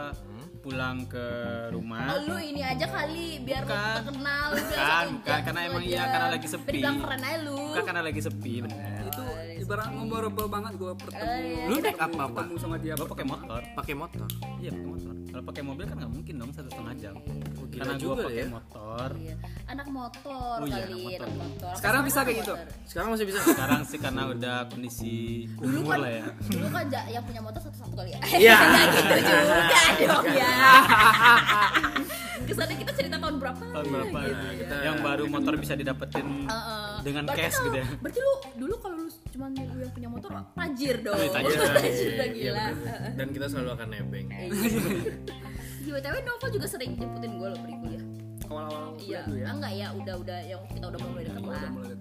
pulang 0.65 1.05
ke 1.05 1.25
rumah. 1.69 2.09
Oh, 2.09 2.19
lu 2.25 2.37
ini 2.39 2.57
aja 2.59 2.85
kali 2.85 3.37
biar 3.39 3.61
Bukan. 3.63 3.93
terkenal 4.01 4.47
biar 4.49 4.65
Bukan, 4.65 5.05
bukan, 5.15 5.39
karena 5.45 5.59
emang 5.63 5.83
iya, 5.83 6.03
karena 6.07 6.27
lagi 6.31 6.47
sepi. 6.47 6.71
Bilang 6.75 6.97
keren 6.97 7.21
aja 7.21 7.37
lu 7.39 7.57
Bukan 7.69 7.83
karena 7.83 8.01
lagi 8.01 8.19
sepi 8.19 8.53
bener. 8.59 9.01
itu 9.05 9.23
ibarat 9.57 9.89
memorable 9.89 10.47
banget 10.47 10.73
gue 10.75 10.91
bertemu 10.91 11.21
Eh, 11.23 11.39
iya. 11.47 11.65
Lu 11.65 11.75
naik 11.77 11.97
apa, 11.97 12.23
Pak? 12.25 12.41
ketemu 12.41 12.57
sama 12.57 12.75
dia 12.75 12.93
Gua 12.95 13.07
pakai 13.07 13.25
motor. 13.25 13.61
Pakai 13.71 13.93
motor. 13.95 14.27
Iya 14.57 14.69
pakai 14.71 14.87
motor. 14.87 15.13
Kalau 15.25 15.43
pakai 15.43 15.63
mobil 15.63 15.83
kan 15.83 15.95
nggak 15.97 16.11
mungkin 16.11 16.33
dong 16.35 16.51
satu 16.51 16.69
setengah 16.71 16.95
jam. 16.95 17.15
Oh, 17.55 17.65
gila 17.67 17.77
karena 17.77 17.93
gua 17.93 18.01
juga 18.01 18.15
pakai 18.23 18.35
ya. 18.35 18.47
motor. 18.49 19.09
Iya. 19.15 19.35
anak 19.65 19.87
motor 19.89 20.55
Oh 20.55 20.65
iya, 20.65 20.75
kali 20.75 20.85
anak 20.87 20.97
motor. 20.97 21.25
anak 21.25 21.37
motor 21.37 21.73
Sekarang 21.75 22.01
bisa 22.01 22.19
kayak 22.21 22.37
gitu? 22.39 22.53
Sekarang 22.85 23.09
masih 23.11 23.25
bisa. 23.25 23.39
Sekarang 23.45 23.81
sih 23.83 23.97
karena 23.97 24.21
udah 24.27 24.57
kondisi 24.65 25.13
dulu 25.51 25.77
umur 25.77 25.91
kan 25.91 25.99
lah 26.01 26.11
ya. 26.11 26.25
dulu 26.47 26.67
kan 26.69 26.85
yang 27.05 27.23
punya 27.23 27.41
motor 27.41 27.61
satu-satu 27.61 27.93
kali 27.93 28.09
ya 28.11 28.19
Iya. 28.33 28.57
Nggak 28.65 28.85
gitu 28.87 29.15
juga 29.19 29.79
dong 30.07 30.25
ya 30.33 30.54
kesannya 32.45 32.77
kita 32.77 32.91
cerita 32.93 33.17
tahun 33.17 33.35
berapa 33.37 33.63
Tahun 33.65 33.87
berapa? 33.87 34.17
gitu. 34.53 34.69
ya? 34.69 34.81
Yang 34.83 34.97
baru 35.01 35.23
motor 35.25 35.53
bisa 35.55 35.73
didapetin 35.73 36.27
Heeh. 36.45 36.93
dengan 37.01 37.23
Berarti 37.25 37.41
cash 37.41 37.53
kalau- 37.53 37.65
gitu 37.65 37.77
ya. 37.77 37.85
berarti 37.97 38.19
lu 38.19 38.33
dulu 38.55 38.73
kalau 38.77 38.95
lu 38.97 39.05
cuma 39.27 39.45
yang 39.51 39.91
punya 39.91 40.09
motor 40.09 40.29
tajir 40.53 40.95
dong 41.01 41.17
Iya, 41.17 41.29
tajir. 41.31 41.57
tajir 41.79 42.09
udah 42.11 42.27
Iya, 42.27 42.35
gila 42.35 42.63
bener. 42.71 42.99
Dan 43.15 43.27
kita 43.31 43.45
selalu 43.47 43.69
akan 43.71 43.87
nebeng. 43.89 44.27
Iya, 44.29 45.91
BTW 45.91 46.15
Novel 46.23 46.49
juga 46.51 46.67
sering 46.67 46.91
jemputin 46.95 47.31
gue 47.35 47.47
loh 47.47 47.59
pergi 47.59 47.77
kuliah. 47.77 48.05
awal-awal 48.45 48.93
Iya, 48.95 49.21
ya 49.27 49.47
enggak 49.49 49.73
ya, 49.73 49.87
udah 49.91 50.15
udah 50.19 50.39
yang 50.43 50.61
kita 50.67 50.85
udah 50.85 50.99
mulai 51.01 51.23
deket 51.23 51.43
lah. 51.43 51.61
Udah. 51.71 51.97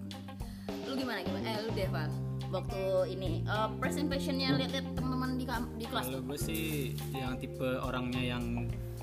Lu 0.84 0.92
gimana 0.94 1.18
gimana? 1.20 1.44
Eh, 1.46 1.56
lu 1.58 1.70
Deva, 1.72 2.04
waktu 2.54 2.80
ini 3.10 3.42
eh, 3.42 3.68
first 3.76 3.98
impressionnya 3.98 4.54
lihat-lihat 4.54 4.94
teman-teman 4.94 5.30
di 5.34 5.44
di 5.74 5.84
kelas? 5.84 6.04
Kalau 6.06 6.22
gue 6.22 6.38
sih 6.38 6.62
yang 7.10 7.34
tipe 7.36 7.66
orangnya 7.82 8.22
yang 8.22 8.44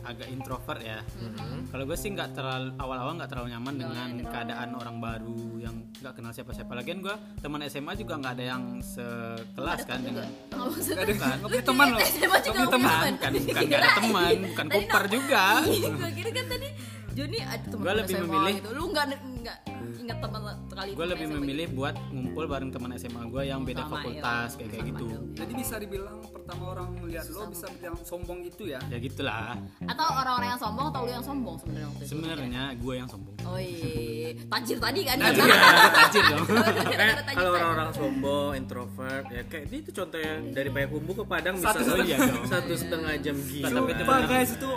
agak 0.01 0.33
introvert 0.33 0.81
ya. 0.81 0.97
Kalau 1.69 1.85
gue 1.85 1.93
sih 1.93 2.09
nggak 2.09 2.33
terlalu 2.33 2.73
awal-awal 2.75 3.13
nggak 3.13 3.29
terlalu 3.29 3.53
nyaman 3.53 3.75
dengan 3.77 4.09
keadaan 4.25 4.73
orang 4.73 4.97
baru 4.97 5.37
yang 5.61 5.75
nggak 6.01 6.13
kenal 6.17 6.33
siapa-siapa. 6.33 6.73
Lagian 6.73 7.05
gue 7.05 7.13
teman 7.37 7.61
SMA 7.69 7.93
juga 7.93 8.17
nggak 8.17 8.33
ada 8.33 8.45
yang 8.49 8.63
sekelas 8.81 9.81
kan 9.85 9.99
dengan 10.01 10.25
Nggak 10.49 10.57
Nggak 10.57 11.05
ada- 11.05 11.35
nggak 11.37 11.49
punya 11.51 11.63
teman 11.63 11.87
loh. 11.87 11.99
Nggak 12.01 12.41
punya 12.41 12.49
nggak 12.49 12.73
teman. 12.73 13.11
kan 13.13 13.31
bukan 13.31 13.61
nggak 13.61 13.79
ada 13.79 13.91
teman, 13.93 14.33
bukan 14.49 14.65
koper 14.67 15.03
juga. 15.05 15.43
Iya, 15.63 15.89
gue 15.91 16.09
kira 16.17 16.29
kan 16.31 16.45
tadi 16.49 16.67
Joni 17.11 17.37
ada 17.37 17.65
teman 17.67 17.83
Gua 17.83 17.93
lebih 17.93 18.15
memilih- 18.23 18.55
gitu. 18.57 18.69
Lu 18.73 18.83
enggak 18.89 19.05
enggak 19.13 19.57
ingat 20.01 20.17
teman 20.19 20.41
sekali 20.65 20.89
Gue 20.91 21.05
lebih 21.07 21.25
SMA 21.25 21.35
memilih 21.37 21.67
buat 21.71 21.95
ngumpul 22.09 22.45
bareng 22.45 22.69
teman 22.69 22.89
SMA 22.95 23.23
gue 23.25 23.43
yang 23.43 23.61
beda 23.61 23.83
Sama, 23.83 23.93
fakultas 23.95 24.49
ya. 24.53 24.65
kayak 24.67 24.83
gitu. 24.89 25.05
jadi 25.31 25.53
bisa 25.53 25.75
dibilang 25.77 26.17
pertama 26.25 26.63
orang 26.69 26.87
melihat 26.97 27.25
lo 27.29 27.45
bisa 27.47 27.65
bilang 27.71 27.95
sombong 28.01 28.39
gitu 28.43 28.63
ya 28.65 28.79
Ya 28.87 28.97
gitulah. 28.97 29.55
Atau 29.81 30.05
orang-orang 30.05 30.49
yang 30.49 30.59
sombong 30.59 30.85
atau 30.89 31.01
lu 31.01 31.11
yang 31.11 31.21
sombong 31.21 31.55
sebenarnya 31.57 31.87
waktu 31.87 32.01
itu? 32.01 32.09
Sebenarnya 32.11 32.63
gue 32.75 32.93
yang 32.93 33.07
sombong. 33.07 33.35
Oh 33.41 33.55
iya, 33.55 34.29
tajir 34.47 34.77
tadi 34.77 34.99
kan? 35.05 35.15
Tajir, 35.17 35.43
tajir 35.91 36.23
dong. 36.27 36.45
Kayak 36.91 37.23
kalau 37.31 37.51
orang-orang 37.51 37.91
sombong, 37.93 38.51
introvert, 38.55 39.25
ya 39.27 39.41
kayak 39.45 39.65
dia 39.67 39.79
itu 39.79 39.91
contohnya 39.91 40.33
dari 40.51 40.69
Payakumbuh 40.69 41.15
ke 41.15 41.23
Padang 41.23 41.55
bisa 41.55 41.71
Satu- 41.71 41.85
satu, 41.85 42.03
iya 42.03 42.17
dong. 42.19 42.43
satu 42.45 42.73
setengah 42.73 43.13
jam 43.19 43.35
gila. 43.37 43.67
Tapi 43.71 43.91
itu 43.93 44.03
guys 44.27 44.51
itu 44.51 44.69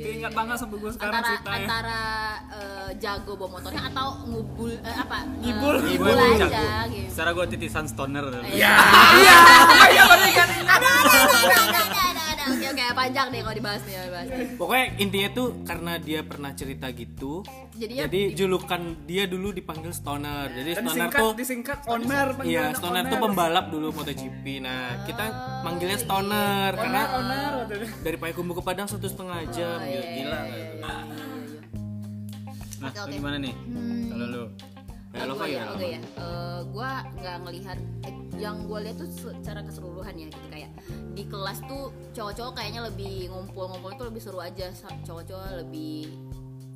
keinget 0.00 0.32
banget 0.32 0.56
sampai 0.56 0.76
gue 0.76 0.90
sekarang 0.90 1.14
antara 1.14 1.28
ceritanya 1.28 1.58
antara 1.60 2.00
eh, 2.52 2.90
jago 2.96 3.32
bawa 3.34 3.50
motornya 3.54 3.82
atau 3.86 4.08
ngubul 4.24 4.72
eh, 4.72 4.96
apa 4.96 5.16
Ngibul. 5.38 5.74
Eh, 5.74 5.82
ngibul 5.84 6.08
Gue 6.08 6.26
aja 6.28 6.46
jago. 6.46 6.64
gitu 6.90 7.08
Secara 7.08 7.30
gue 7.32 7.44
titisan 7.48 7.84
stoner. 7.84 8.24
Iya. 8.44 8.72
iya 9.88 10.04
bener 10.04 10.30
kan 10.32 10.48
ada 10.48 10.88
ada 10.88 11.18
ada 11.18 11.80
ada 11.80 12.07
panjang 12.98 13.26
deh 13.30 13.40
kalau 13.40 13.56
dibahas 13.56 13.82
nih 13.82 13.94
kalau 13.94 14.08
dibahas 14.10 14.28
nih. 14.28 14.48
Pokoknya 14.58 14.86
intinya 14.98 15.28
tuh 15.30 15.46
karena 15.62 15.92
dia 15.98 16.20
pernah 16.26 16.50
cerita 16.52 16.86
gitu, 16.90 17.32
Jadinya 17.78 18.02
jadi 18.04 18.20
julukan 18.34 18.82
dia 19.06 19.24
dulu 19.30 19.48
dipanggil 19.54 19.92
stoner. 19.94 20.50
Jadi 20.50 20.70
dan 20.74 20.82
stoner 20.82 20.90
disingkat 20.90 21.20
tuh 21.22 21.32
disingkat 21.38 21.78
owner 21.86 22.26
Iya, 22.42 22.64
stoner 22.74 23.06
owner. 23.06 23.12
tuh 23.14 23.18
pembalap 23.22 23.66
dulu 23.70 23.86
MotoGP. 23.94 24.44
Nah, 24.58 25.06
kita 25.06 25.24
manggilnya 25.62 25.98
stoner 25.98 26.70
karena 26.74 27.02
owner 27.14 27.52
owner 27.62 27.80
dari 28.02 28.16
Payakumbuh 28.18 28.58
ke 28.58 28.62
Padang 28.66 28.90
satu 28.90 29.06
setengah 29.06 29.46
jam. 29.54 29.78
Oh, 29.78 29.86
Gila, 29.86 29.94
iya, 29.94 30.02
gila. 30.02 30.40
iya, 30.42 30.42
iya, 30.42 30.56
iya, 30.58 30.66
iya. 30.74 30.82
Nah, 30.82 31.00
lu 32.78 32.88
oke. 32.88 33.10
gimana 33.14 33.36
nih? 33.38 33.54
Kalau 34.08 34.26
lu? 34.26 34.44
Kayak 35.08 35.24
lo 35.24 35.32
gue 35.32 35.40
kayak 35.42 35.64
ya, 35.74 35.88
ya. 35.88 36.00
Eh, 36.18 36.60
gua 36.68 36.90
nggak 37.14 37.36
ngelihat 37.42 37.78
eh, 38.02 38.14
yang 38.36 38.56
gue 38.62 38.78
lihat 38.80 38.96
tuh 38.96 39.08
secara 39.10 39.60
keseluruhan 39.60 40.14
ya 40.14 40.26
gitu 40.26 40.46
kayak 40.46 40.70
di 41.10 41.24
kelas 41.24 41.58
tuh 41.64 41.84
cowok-cowok 42.12 42.52
kayaknya 42.54 42.80
lebih 42.84 43.26
ngumpul-ngumpul 43.28 43.90
itu 43.90 44.04
lebih 44.04 44.20
seru 44.20 44.38
aja 44.38 44.68
cowok-cowok 45.02 45.58
lebih 45.58 46.12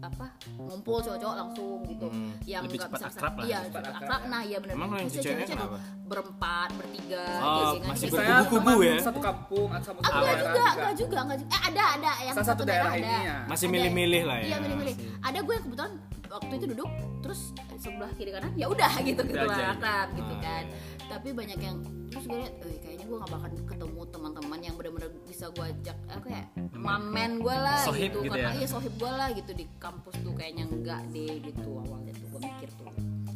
apa 0.03 0.27
ngumpul 0.59 0.99
cowok-cowok 0.99 1.37
langsung 1.37 1.79
gitu 1.87 2.11
Hmm. 2.11 2.35
yang 2.43 2.67
Lebih 2.67 2.75
nggak 2.75 2.91
cepat 2.91 2.99
bisa 2.99 3.11
akrab 3.15 3.33
lah. 3.33 3.45
iya 3.47 3.59
Cepat 3.63 3.83
akrab, 3.85 4.03
akrab 4.03 4.23
nah 4.27 4.41
iya 4.43 4.59
benar 4.59 4.75
Emang 4.75 4.89
yang 4.91 4.99
Maksudnya 4.99 5.23
ceweknya 5.23 5.47
cewek-cewek 5.47 5.63
tuh 5.63 5.79
kenapa? 5.79 5.79
berempat 6.03 6.69
bertiga 6.75 7.23
Oh, 7.23 7.55
gengsingan 7.55 7.87
masih 7.87 8.03
gitu. 8.03 8.17
saya 8.17 8.35
berkubu-kubu 8.35 8.81
ya? 8.83 8.95
satu 8.99 9.21
kampung 9.23 9.69
atau 9.71 9.85
sama 9.87 9.95
Ah, 9.95 10.03
satu 10.03 10.11
enggak 10.11 10.27
daerah 10.27 10.43
juga, 10.43 10.67
enggak 10.75 10.95
juga, 10.97 11.19
enggak 11.23 11.39
juga. 11.39 11.51
Eh 11.53 11.63
ada, 11.63 11.83
ada 11.93 12.11
yang 12.19 12.35
salah 12.35 12.49
satu 12.49 12.63
daerah 12.65 12.93
ini 12.93 13.07
ada. 13.07 13.23
ya 13.23 13.37
Masih 13.47 13.67
milih-milih 13.69 14.23
lah 14.25 14.37
ya. 14.37 14.45
Iya 14.45 14.57
milih-milih. 14.59 14.95
Ada 15.23 15.39
gue 15.39 15.53
yang 15.55 15.65
kebetulan 15.65 15.93
waktu 16.33 16.53
itu 16.55 16.67
duduk 16.69 16.89
terus 17.21 17.41
sebelah 17.77 18.09
kiri 18.13 18.31
kanan 18.31 18.53
ya 18.55 18.67
udah 18.67 18.93
gitu 19.01 19.21
gitu 19.21 19.37
lah 19.39 19.73
akrab 19.73 20.09
gitu 20.13 20.33
Ah, 20.33 20.41
kan. 20.41 20.65
iya. 20.65 20.77
Tapi 21.05 21.29
banyak 21.31 21.61
yang 21.61 21.77
terus 22.09 22.25
gue 22.25 22.39
liat, 22.39 22.55
eh 22.63 22.79
kayaknya 22.79 23.05
gue 23.05 23.17
gak 23.19 23.31
bakal 23.31 23.49
ketemu 23.67 24.01
teman-teman 24.09 24.59
yang 24.59 24.75
benar-benar 24.75 25.11
bisa 25.23 25.45
gue 25.49 25.65
ajak 25.67 25.97
apa 26.09 26.27
ya 26.27 26.45
mamen 26.75 27.33
gue 27.39 27.53
lah 27.55 27.81
Sohib 27.83 28.11
gitu, 28.11 28.19
gitu 28.23 28.33
karena 28.33 28.51
ya? 28.51 28.57
iya 28.57 28.67
sohib 28.67 28.95
gue 28.95 29.11
lah 29.11 29.29
gitu 29.31 29.53
di 29.53 29.65
kampus 29.77 30.15
tuh 30.19 30.33
kayaknya 30.33 30.65
enggak 30.67 31.03
deh 31.11 31.35
gitu 31.43 31.69
awalnya 31.79 32.13
tuh 32.13 32.27
gue 32.27 32.41
mikir 32.43 32.69
tuh 32.73 32.89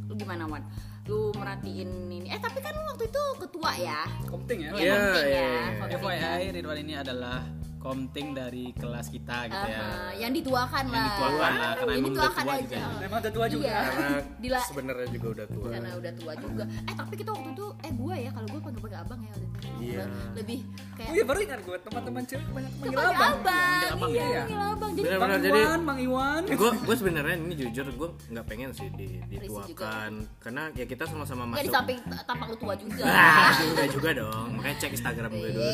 lu 0.06 0.14
gimana 0.14 0.46
Wan? 0.46 0.62
Lu 1.04 1.30
merhatiin 1.32 1.90
ini 2.08 2.28
eh 2.28 2.38
tapi 2.38 2.58
kan 2.58 2.72
lu 2.72 2.84
waktu 2.86 3.04
itu 3.06 3.22
ketua 3.38 3.70
ya 3.76 4.00
komting 4.24 4.58
ya 4.58 4.70
Iya, 4.70 4.78
Iya, 4.78 4.94
komting 4.94 5.26
iya, 5.26 5.36
ya, 5.36 5.44
iya. 5.44 5.78
komting 5.78 6.00
ya. 6.00 6.00
FYI 6.00 6.44
Ridwan 6.54 6.78
ini 6.80 6.94
adalah 6.96 7.38
komting 7.86 8.26
dari 8.32 8.64
kelas 8.72 9.06
kita 9.08 9.46
gitu 9.46 9.66
ya. 9.68 9.82
Yang 10.16 10.32
dituakan 10.36 10.84
Yang 10.84 10.90
lah 10.90 11.06
dituakan 11.06 11.38
lah, 11.52 11.70
karena 11.70 11.70
yang 11.86 11.86
emang 11.96 12.02
udah 12.02 12.10
dituakan 12.18 12.42
tua 12.42 12.50
aja 12.52 12.64
juga. 12.66 12.98
memang 12.98 13.18
udah 13.18 13.32
tua 13.32 13.46
juga 13.46 13.66
Iya. 13.66 13.80
Karena 13.86 14.60
sebenarnya 14.70 15.08
juga 15.08 15.26
udah 15.30 15.46
tua. 15.46 15.68
karena 15.70 15.90
udah 15.94 16.12
tua 16.12 16.32
juga 16.36 16.64
eh 16.66 16.94
tapi 16.96 17.14
kita 17.14 17.30
waktu 17.30 17.50
itu 17.52 17.66
eh 17.78 17.92
gue 17.92 18.14
ya 18.16 18.30
kalau 18.32 18.48
gue 18.48 18.60
panggil 18.60 18.80
panggil 18.80 18.98
abang 18.98 19.20
ya 19.20 19.32
waktu 19.32 19.46
itu 19.46 19.68
Iya. 19.76 20.04
lebih 20.34 20.58
kayak 20.96 21.06
oh 21.06 21.14
iya 21.14 21.24
baru 21.24 21.38
ingat 21.38 21.60
gue 21.62 21.76
teman-teman 21.78 22.22
cewek 22.24 22.46
banyak 22.48 22.72
manggil 22.72 22.96
panggil 22.96 23.14
abang 23.14 23.34
abang, 23.36 23.92
abang 23.92 24.10
iya, 24.10 24.24
ya? 24.26 24.40
panggil 24.40 24.60
abang. 24.66 24.90
Jadi 24.90 25.04
Bener. 25.06 25.18
Bang 25.18 25.30
jadi- 25.36 25.62
Iwan 25.62 25.80
Bang 25.84 25.98
Iwan 26.00 26.42
gue 26.60 26.70
gue 26.82 26.96
sebenarnya 26.96 27.34
ini 27.38 27.54
jujur 27.56 27.86
gue 27.88 28.08
nggak 28.32 28.46
pengen 28.46 28.70
sih 28.72 28.88
di, 28.90 29.08
dituakan 29.26 30.10
karena 30.38 30.62
ya 30.72 30.84
kita 30.84 31.04
sama-sama 31.06 31.42
nggak 31.46 31.56
di 31.56 31.62
masuk 31.62 31.76
samping 31.76 31.98
tampak 32.24 32.46
lu 32.48 32.56
tua 32.56 32.74
juga. 32.74 33.02
ah 33.04 33.52
enggak 33.54 33.88
juga 33.92 34.08
dong 34.12 34.48
makanya 34.56 34.76
cek 34.80 34.92
instagram 34.92 35.30
gue 35.30 35.48
dulu 35.48 35.70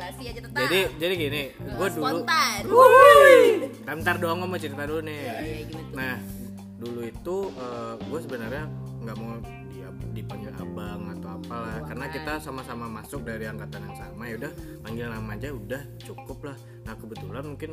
Eh, 0.00 0.08
masih 0.08 0.24
aja 0.32 0.40
tetap. 0.40 0.58
jadi 0.64 0.80
jadi 0.96 1.14
gini 1.14 1.42
gue 1.60 1.88
dulu 1.92 2.00
spontan. 2.08 2.60
kan 3.84 3.96
ntar 4.02 4.16
doang 4.16 4.40
mau 4.40 4.56
cerita 4.56 4.88
dulu 4.88 5.00
nih 5.04 5.20
gimana 5.68 5.68
tuh? 5.68 5.92
nah 5.92 6.14
dulu 6.80 7.00
itu 7.04 7.36
gue 8.00 8.20
sebenarnya 8.24 8.64
nggak 9.04 9.16
mau 9.20 9.36
dia 9.68 9.88
dipanggil 10.16 10.52
abang 10.56 11.00
atau 11.18 11.28
apalah 11.36 11.84
karena 11.84 12.06
kita 12.08 12.32
sama-sama 12.40 12.88
masuk 12.88 13.20
dari 13.24 13.44
angkatan 13.44 13.84
yang 13.84 13.96
sama 13.96 14.22
ya 14.24 14.34
udah 14.40 14.52
panggil 14.80 15.06
nama 15.08 15.30
aja 15.36 15.48
udah 15.52 15.82
cukup 16.00 16.38
lah 16.48 16.56
nah 16.88 16.94
kebetulan 16.96 17.44
mungkin 17.44 17.70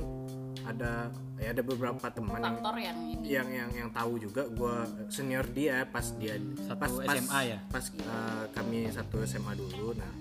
ada 0.68 1.08
ya 1.40 1.56
ada 1.56 1.64
beberapa 1.64 2.06
teman 2.12 2.44
yang 2.44 2.60
Faktor 2.60 2.76
yang 2.76 2.98
ini. 3.08 3.24
yang 3.24 3.48
yang 3.48 3.70
yang 3.72 3.90
tahu 3.96 4.20
juga 4.20 4.44
gue 4.52 4.76
senior 5.08 5.48
dia 5.56 5.88
pas 5.88 6.04
dia 6.20 6.36
Satu 6.68 6.76
pas, 6.76 6.92
pas 6.92 7.16
SMA 7.16 7.40
ya? 7.48 7.58
pas 7.72 7.86
uh, 8.04 8.44
kami 8.52 8.92
satu 8.92 9.24
SMA 9.24 9.56
dulu 9.56 9.96
nah 9.96 10.12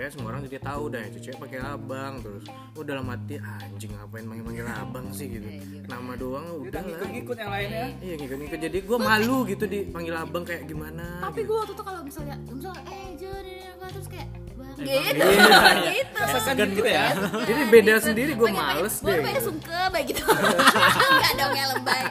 akhirnya 0.00 0.16
semua 0.16 0.32
orang 0.32 0.42
jadi 0.48 0.58
tahu 0.64 0.84
dah 0.88 1.04
cucu 1.12 1.28
pakai 1.36 1.58
abang 1.60 2.12
terus 2.24 2.44
oh 2.72 2.80
dalam 2.80 3.04
hati 3.12 3.36
anjing 3.36 3.92
ngapain 3.92 4.24
manggil 4.24 4.44
manggil 4.48 4.66
abang 4.72 5.06
sih 5.12 5.28
gitu 5.28 5.44
nama 5.92 6.16
doang 6.16 6.46
udah 6.56 6.72
udah 6.72 6.80
lah 6.80 6.88
ngikut-ngikut 6.88 7.36
yang 7.36 7.52
lainnya 7.52 7.84
iya 8.00 8.14
ngikut-ngikut 8.16 8.58
jadi 8.64 8.78
gue 8.80 8.96
malu 8.96 9.36
gitu 9.44 9.64
dipanggil 9.68 10.16
abang 10.16 10.40
kayak 10.48 10.64
gimana 10.64 11.20
Tapi 11.20 11.44
gitu. 11.44 11.52
gue 11.52 11.56
waktu 11.60 11.72
itu 11.76 11.84
kalau 11.84 12.00
misalnya, 12.00 12.36
misalnya 12.48 12.82
eh 12.88 13.68
apa 13.76 13.86
terus 13.92 14.08
kayak 14.08 14.28
bang 14.56 14.76
Eh, 14.80 15.00
gitu, 15.04 15.20
Bang. 15.52 15.78
gitu. 15.84 16.20
Segan 16.40 16.68
gitu 16.72 16.88
ya 16.88 17.06
jadi 17.44 17.62
beda 17.68 17.94
sendiri 18.00 18.32
gue 18.40 18.48
males 18.56 18.94
deh 19.04 19.16
pengen 19.20 19.42
sungkem 19.44 19.88
kayak 19.92 20.06
gitu. 20.16 20.24
Enggak 21.12 21.32
dong 21.36 21.52
yang 21.52 21.68
lebay. 21.76 22.02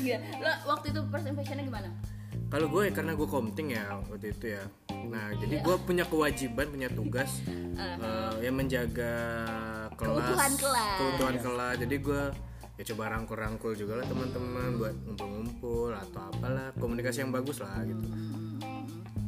Iya. 0.00 0.16
Lo 0.40 0.52
waktu 0.72 0.96
itu 0.96 1.00
first 1.12 1.28
impressionnya 1.28 1.68
gimana? 1.68 1.92
Kalau 2.48 2.66
gue 2.66 2.88
karena 2.90 3.12
gue 3.12 3.28
komting 3.28 3.68
ya 3.72 3.84
waktu 4.08 4.32
itu 4.32 4.56
ya. 4.56 4.64
Nah 5.08 5.32
jadi 5.36 5.60
gue 5.60 5.76
punya 5.84 6.04
kewajiban 6.04 6.66
punya 6.68 6.88
tugas 6.88 7.44
eh, 7.46 8.32
yang 8.40 8.56
menjaga 8.56 9.12
kelas 9.92 10.16
Keutuhan 10.16 10.52
kelas. 10.56 10.96
keutuhan 10.96 11.36
kelas. 11.36 11.74
Jadi 11.76 11.96
gue 12.00 12.22
ya 12.78 12.84
coba 12.94 13.04
rangkul-rangkul 13.10 13.72
juga 13.74 13.98
lah 13.98 14.06
teman-teman 14.06 14.78
buat 14.78 14.94
ngumpul-ngumpul 15.04 15.90
atau 15.92 16.30
apalah 16.30 16.70
komunikasi 16.78 17.20
yang 17.20 17.32
bagus 17.34 17.60
lah 17.60 17.84
gitu. 17.84 18.06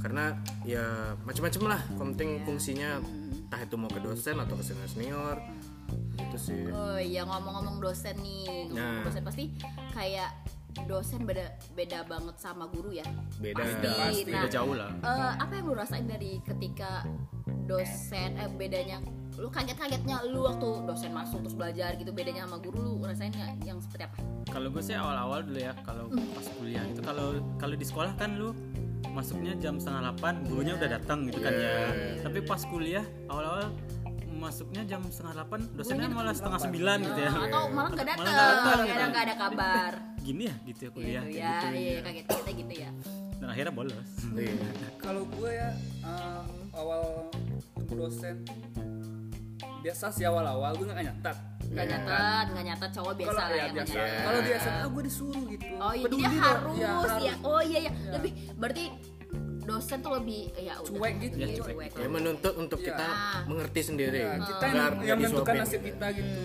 Karena 0.00 0.32
ya 0.64 1.12
macam-macam 1.22 1.62
lah 1.76 1.80
komting 1.94 2.40
fungsinya. 2.42 2.98
Entah 3.50 3.60
itu 3.60 3.74
mau 3.74 3.90
ke 3.90 3.98
dosen 3.98 4.38
atau 4.38 4.54
ke 4.54 4.62
senior 4.62 4.88
senior 4.88 5.36
gitu 6.16 6.36
sih. 6.38 6.62
Oh 6.70 6.96
iya 6.96 7.26
ngomong-ngomong 7.26 7.82
dosen 7.82 8.14
nih, 8.22 8.70
ngomong 8.70 8.78
Nah. 8.78 9.02
dosen 9.02 9.26
pasti 9.26 9.44
kayak 9.90 10.30
dosen 10.84 11.22
beda 11.22 11.46
beda 11.72 12.02
banget 12.04 12.36
sama 12.36 12.66
guru 12.66 12.92
ya. 12.92 13.06
beda 13.36 13.58
Pasti. 13.58 14.26
Nah, 14.26 14.42
Udah 14.42 14.50
jauh 14.50 14.74
lah. 14.74 14.90
eh, 14.96 15.32
apa 15.36 15.52
yang 15.52 15.64
lu 15.66 15.74
rasain 15.74 16.06
dari 16.06 16.38
ketika 16.40 17.04
dosen 17.64 18.36
eh 18.36 18.50
bedanya? 18.50 18.98
Lu 19.38 19.48
kaget-kagetnya 19.48 20.26
lu 20.28 20.44
waktu 20.44 20.68
dosen 20.84 21.10
masuk 21.10 21.40
terus 21.40 21.56
belajar 21.56 21.96
gitu 21.96 22.10
bedanya 22.10 22.44
sama 22.44 22.58
guru 22.58 22.78
lu 22.78 22.94
rasain 23.00 23.30
nggak 23.30 23.64
yang 23.64 23.78
seperti 23.80 24.04
apa? 24.04 24.16
kalau 24.50 24.66
gue 24.66 24.82
sih 24.82 24.92
awal-awal 24.92 25.46
dulu 25.46 25.62
ya 25.62 25.70
kalau 25.80 26.10
pas 26.10 26.46
kuliah 26.58 26.82
itu 26.82 27.00
kalau 27.00 27.26
kalau 27.54 27.74
di 27.74 27.86
sekolah 27.86 28.12
kan 28.18 28.34
lu 28.34 28.50
masuknya 29.14 29.54
jam 29.56 29.78
setengah 29.78 30.10
delapan 30.10 30.34
gurunya 30.44 30.74
udah 30.74 30.88
datang 30.90 31.18
gitu 31.30 31.38
kan 31.38 31.54
ya. 31.54 31.72
Tapi 32.20 32.38
pas 32.42 32.62
kuliah 32.62 33.06
awal-awal 33.26 33.70
masuknya 34.30 34.82
jam 34.84 35.04
setengah 35.06 35.34
delapan 35.36 35.60
dosennya 35.72 36.08
malah 36.08 36.32
setengah 36.32 36.60
sembilan 36.60 36.98
gitu 37.04 37.20
ya. 37.20 37.30
Atau 37.30 37.62
malah 37.70 37.90
nggak 37.92 38.08
datang, 38.08 38.78
nggak 38.84 39.24
ada 39.24 39.34
kabar. 39.36 39.92
Gini 40.30 40.42
ya 40.44 40.54
gitu 40.64 40.80
ya 40.80 40.90
kuliah 40.90 41.22
Gitu 41.22 41.32
kayak 41.32 41.42
ya, 41.42 41.58
gitu 41.60 41.76
iya 41.76 42.00
kaget-kagetnya 42.00 42.52
gitu 42.56 42.74
ya. 42.76 42.90
dan 43.34 43.48
akhirnya 43.48 43.72
bolos. 43.72 44.10
Iya. 44.30 44.54
kalau 44.96 45.22
gue 45.26 45.50
ya 45.50 45.68
eh, 46.02 46.42
awal 46.72 47.02
ketemu 47.74 47.94
dosen 47.98 48.36
biasa 49.80 50.04
sih 50.10 50.24
awal-awal 50.24 50.70
gue 50.72 50.86
nggak 50.86 51.02
nyatat 51.04 51.36
Nggak 51.66 51.86
nyatet, 51.86 52.46
nggak 52.50 52.64
nyatet 52.64 52.90
cowok 52.92 53.12
biasa 53.14 53.30
kalau 53.30 53.40
lah 53.40 53.48
ya 53.48 53.58
yang 53.60 53.72
biasa. 53.72 53.94
nyatet. 53.94 54.20
kalau 54.20 54.38
di 54.40 54.50
SMA 54.52 54.86
gue 54.88 55.02
disuruh 55.04 55.44
gitu. 55.48 55.66
Oh 55.78 55.92
iya, 55.92 56.02
Peduli 56.02 56.18
dia 56.20 56.30
harus, 56.36 56.74
Ya, 56.76 56.90
ya. 57.20 57.34
Oh 57.44 57.60
iya 57.62 57.78
ya, 57.80 57.92
lebih 58.10 58.30
berarti 58.56 58.84
dosen 59.62 59.98
tuh 60.00 60.12
lebih 60.12 60.40
ya 60.58 60.74
udah. 60.76 60.90
Cuek 60.90 61.14
gitu, 61.20 61.34
Iya, 61.36 61.46
cuek. 61.54 61.74
cuek. 61.78 61.90
ya 61.94 62.08
menuntut 62.10 62.54
untuk 62.56 62.74
Iya. 62.76 62.86
kita 62.90 63.06
mengerti 63.46 63.80
sendiri. 63.84 64.18
Ya, 64.18 64.34
kita 64.42 64.64
yang, 64.64 64.74
Biar 64.74 64.90
yang 64.90 64.98
nggak 64.98 65.18
menentukan 65.22 65.54
nasib 65.56 65.80
kita 65.80 66.06
gitu 66.10 66.40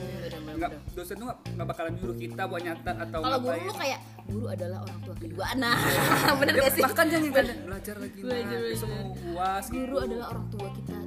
nggak 0.58 0.72
dosen 0.92 1.16
tuh 1.16 1.28
nggak 1.28 1.68
bakalan 1.68 1.92
nyuruh 1.94 2.18
kita 2.18 2.42
buat 2.44 2.62
nyatat 2.62 2.96
atau 3.02 3.20
Kalau 3.20 3.38
guru 3.40 3.60
lu 3.62 3.74
kayak 3.76 4.00
guru 4.26 4.46
adalah 4.48 4.80
orang 4.82 5.00
tua 5.02 5.16
kedua. 5.16 5.46
Nah, 5.56 5.76
bener 6.40 6.54
Ya, 6.54 6.62
gak 6.62 6.72
sih? 6.72 6.82
bahkan 6.82 7.06
jangan 7.08 7.30
belajar 7.30 7.96
lagi 7.96 8.20
Belajar, 8.20 8.58
besok 8.60 8.88
belajar. 8.88 9.06
mau 9.06 9.34
uas 9.34 9.64
gitu. 9.66 9.78
Guru 9.82 9.96
adalah 10.02 10.28
orang 10.30 10.48
tua 10.50 10.68
kita 10.72 10.98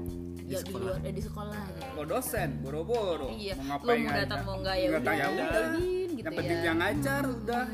ya 0.48 0.58
di 0.58 0.72
luar 0.72 0.96
eh, 0.98 1.12
di 1.12 1.20
sekolah 1.20 1.60
gitu. 1.60 1.80
kalau 1.84 2.06
dosen 2.08 2.48
boro-boro 2.58 3.28
Iya, 3.30 3.52
mau 3.58 3.76
lo 3.76 3.84
ngapain 3.84 4.00
mau 4.00 4.16
datang 4.16 4.40
mau 4.42 4.54
enggak 4.56 4.74
ya 4.74 4.86
Nggak 4.88 5.02
tahu, 5.02 5.12
udah, 5.12 5.18
ya 5.18 5.28
udah. 5.28 5.64
gitu 6.08 6.18
yang 6.18 6.34
penting 6.34 6.56
ya. 6.56 6.64
yang 6.64 6.78
ngajar 6.78 7.22
udah 7.28 7.64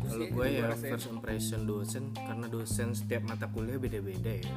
Kalau 0.00 0.26
gue 0.26 0.46
ya 0.48 0.62
rasain. 0.64 0.90
first 0.90 1.08
impression 1.08 1.60
dosen 1.62 2.04
karena 2.14 2.46
dosen 2.46 2.88
setiap 2.90 3.22
mata 3.22 3.44
kuliah 3.46 3.76
beda-beda 3.76 4.32
ya. 4.34 4.56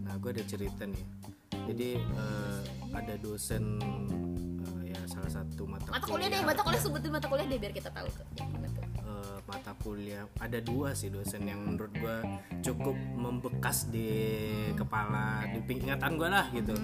Nah 0.00 0.14
gue 0.16 0.30
ada 0.30 0.40
cerita 0.42 0.82
nih. 0.82 1.04
Jadi 1.68 1.88
eh, 1.98 2.58
ada 2.90 3.14
dosen 3.18 3.64
ya 3.76 4.47
salah 5.18 5.32
satu 5.34 5.62
mata, 5.64 5.88
Mata 5.88 6.06
kuliah 6.06 6.28
deh, 6.28 6.40
mata 6.40 6.62
kuliah 6.62 6.78
sebutin 6.78 7.10
mata 7.10 7.26
kuliah 7.26 7.44
deh 7.44 7.58
biar 7.58 7.72
kita 7.72 7.90
tahu 7.90 8.06
eh, 8.06 9.36
mata 9.44 9.72
kuliah 9.76 10.22
ada 10.38 10.58
dua 10.60 10.92
sih 10.92 11.08
dosen 11.08 11.42
yang 11.42 11.58
menurut 11.60 11.90
gue 11.92 12.16
cukup 12.62 12.94
membekas 13.12 13.88
di 13.88 14.08
kepala 14.74 15.42
di 15.48 15.58
ping- 15.60 15.82
ingatan 15.82 16.14
gue 16.14 16.28
lah 16.28 16.46
gitu. 16.50 16.74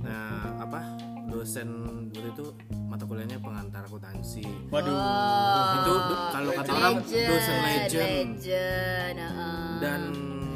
Nah 0.00 0.56
apa 0.58 0.80
dosen 1.26 1.68
dulu 2.08 2.26
itu 2.30 2.44
mata 2.82 3.04
kuliahnya 3.04 3.36
pengantar 3.36 3.84
akuntansi. 3.84 4.46
waduh 4.68 4.96
Itu 5.76 5.92
do- 5.92 6.22
kalau 6.30 6.50
kata 6.54 6.70
orang 6.72 6.96
dosen 7.02 7.56
legend 7.58 8.08
legend, 8.32 9.16
heeh. 9.18 9.70
dan 9.78 10.00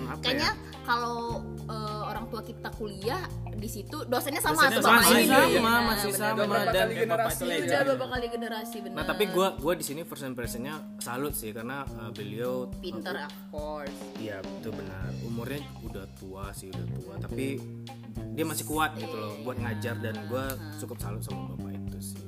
apa 0.07 0.21
kayaknya 0.23 0.49
ya? 0.49 0.55
kalau 0.81 1.19
eh, 1.67 2.03
orang 2.07 2.25
tua 2.31 2.41
kita 2.41 2.69
kuliah 2.73 3.23
di 3.57 3.69
situ 3.73 3.97
dosennya 4.05 4.43
sama 4.45 4.69
Dosennya 4.69 4.77
tuh 4.77 4.85
sama, 4.85 5.01
bapak 5.01 5.09
iya, 5.09 5.17
ini. 5.17 5.53
iya, 5.57 5.61
Nah, 5.65 5.81
masih 5.89 6.13
sama, 6.13 6.37
bener. 6.37 6.47
Udah 6.47 6.65
dan 6.69 6.87
kali 6.87 6.95
generasi 7.01 7.17
Bapak 7.17 7.33
itu 7.33 7.45
Udah 7.47 7.57
legend. 7.57 7.87
beberapa 7.89 8.07
kali 8.13 8.27
generasi 8.29 8.77
bener. 8.85 8.97
Nah 8.97 9.05
tapi 9.09 9.25
gue 9.33 9.49
gua 9.57 9.73
di 9.75 9.85
sini 9.85 10.01
first 10.05 10.25
impressionnya 10.25 10.75
salut 11.01 11.33
sih 11.33 11.51
karena 11.57 11.77
uh, 11.97 12.11
beliau 12.13 12.69
pinter 12.79 13.17
of 13.17 13.35
course. 13.49 13.97
Iya 14.21 14.45
betul 14.45 14.73
benar 14.77 15.09
umurnya 15.25 15.61
udah 15.83 16.05
tua 16.21 16.53
sih 16.53 16.69
udah 16.69 16.87
tua 17.01 17.15
tapi 17.17 17.57
dia 18.37 18.45
masih 18.45 18.65
kuat 18.69 18.93
gitu 19.01 19.17
loh 19.17 19.33
buat 19.41 19.57
ngajar 19.57 19.97
dan 20.05 20.15
gue 20.29 20.45
cukup 20.77 20.97
salut 21.01 21.23
sama 21.25 21.57
bapak 21.57 21.73
itu 21.73 21.99
sih. 22.13 22.21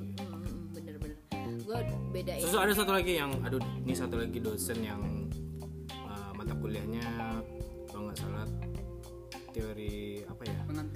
Gue 1.69 1.79
bedain. 2.09 2.41
Terus 2.41 2.57
ada 2.57 2.73
satu 2.73 2.89
lagi 2.89 3.21
yang 3.21 3.29
aduh 3.45 3.61
ini 3.85 3.93
satu 3.93 4.17
lagi 4.17 4.41
dosen 4.41 4.81
yang 4.81 5.01
uh, 5.93 6.31
mata 6.33 6.57
kuliahnya 6.57 7.05
kalau 7.85 8.09
nggak 8.09 8.17
salah 8.17 8.45
teori 9.49 10.21
apa 10.29 10.43
ya 10.45 10.59
pengantar 10.65 10.88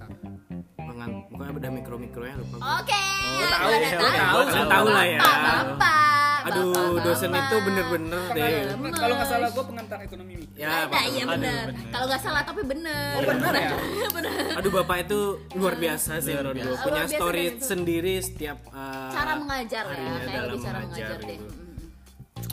pengan 0.94 1.10
pokoknya 1.26 1.52
ada 1.58 1.70
mikro 1.74 1.96
mikronya 1.98 2.36
lupa. 2.38 2.56
Oke. 2.78 3.02
tahu, 3.50 3.70
udah 3.74 3.92
tahu, 3.92 4.14
tahu. 4.14 4.40
kalian 4.46 4.68
tahu 4.70 4.88
lah 4.94 5.06
ya. 5.10 5.20
Bapak. 5.20 6.22
Aduh 6.44 6.76
bapak, 6.76 7.02
dosen 7.08 7.30
bapak. 7.32 7.44
itu 7.48 7.56
bener-bener 7.64 8.22
deh. 8.36 8.52
Kalau 8.94 9.14
nggak 9.16 9.30
salah 9.32 9.50
gue 9.50 9.64
pengantar 9.64 9.98
ekonomi 10.04 10.34
Mi. 10.38 10.46
Ya, 10.54 10.86
ada 10.86 11.00
iya 11.08 11.24
bener. 11.26 11.66
bener. 11.72 11.88
Kalau 11.90 12.06
nggak 12.12 12.22
salah 12.22 12.42
tapi 12.46 12.62
bener. 12.68 13.14
Oh, 13.16 13.22
bener 13.26 13.54
ya? 13.56 13.70
bener. 14.20 14.32
Aduh 14.60 14.72
bapak 14.76 14.98
itu 15.08 15.20
luar 15.56 15.76
biasa 15.80 16.12
sih 16.20 16.36
Luar 16.36 16.54
biasa. 16.54 16.84
punya 16.84 17.04
story 17.10 17.44
itu. 17.56 17.64
sendiri 17.64 18.14
setiap 18.22 18.58
uh, 18.70 19.10
Cara 19.10 19.34
mengajar 19.40 19.84
ya, 19.88 20.14
kayak 20.28 20.44
lebih 20.52 20.62
cara 20.62 20.80
mengajar 20.84 21.08
mengajar 21.18 21.20
deh. 21.26 21.40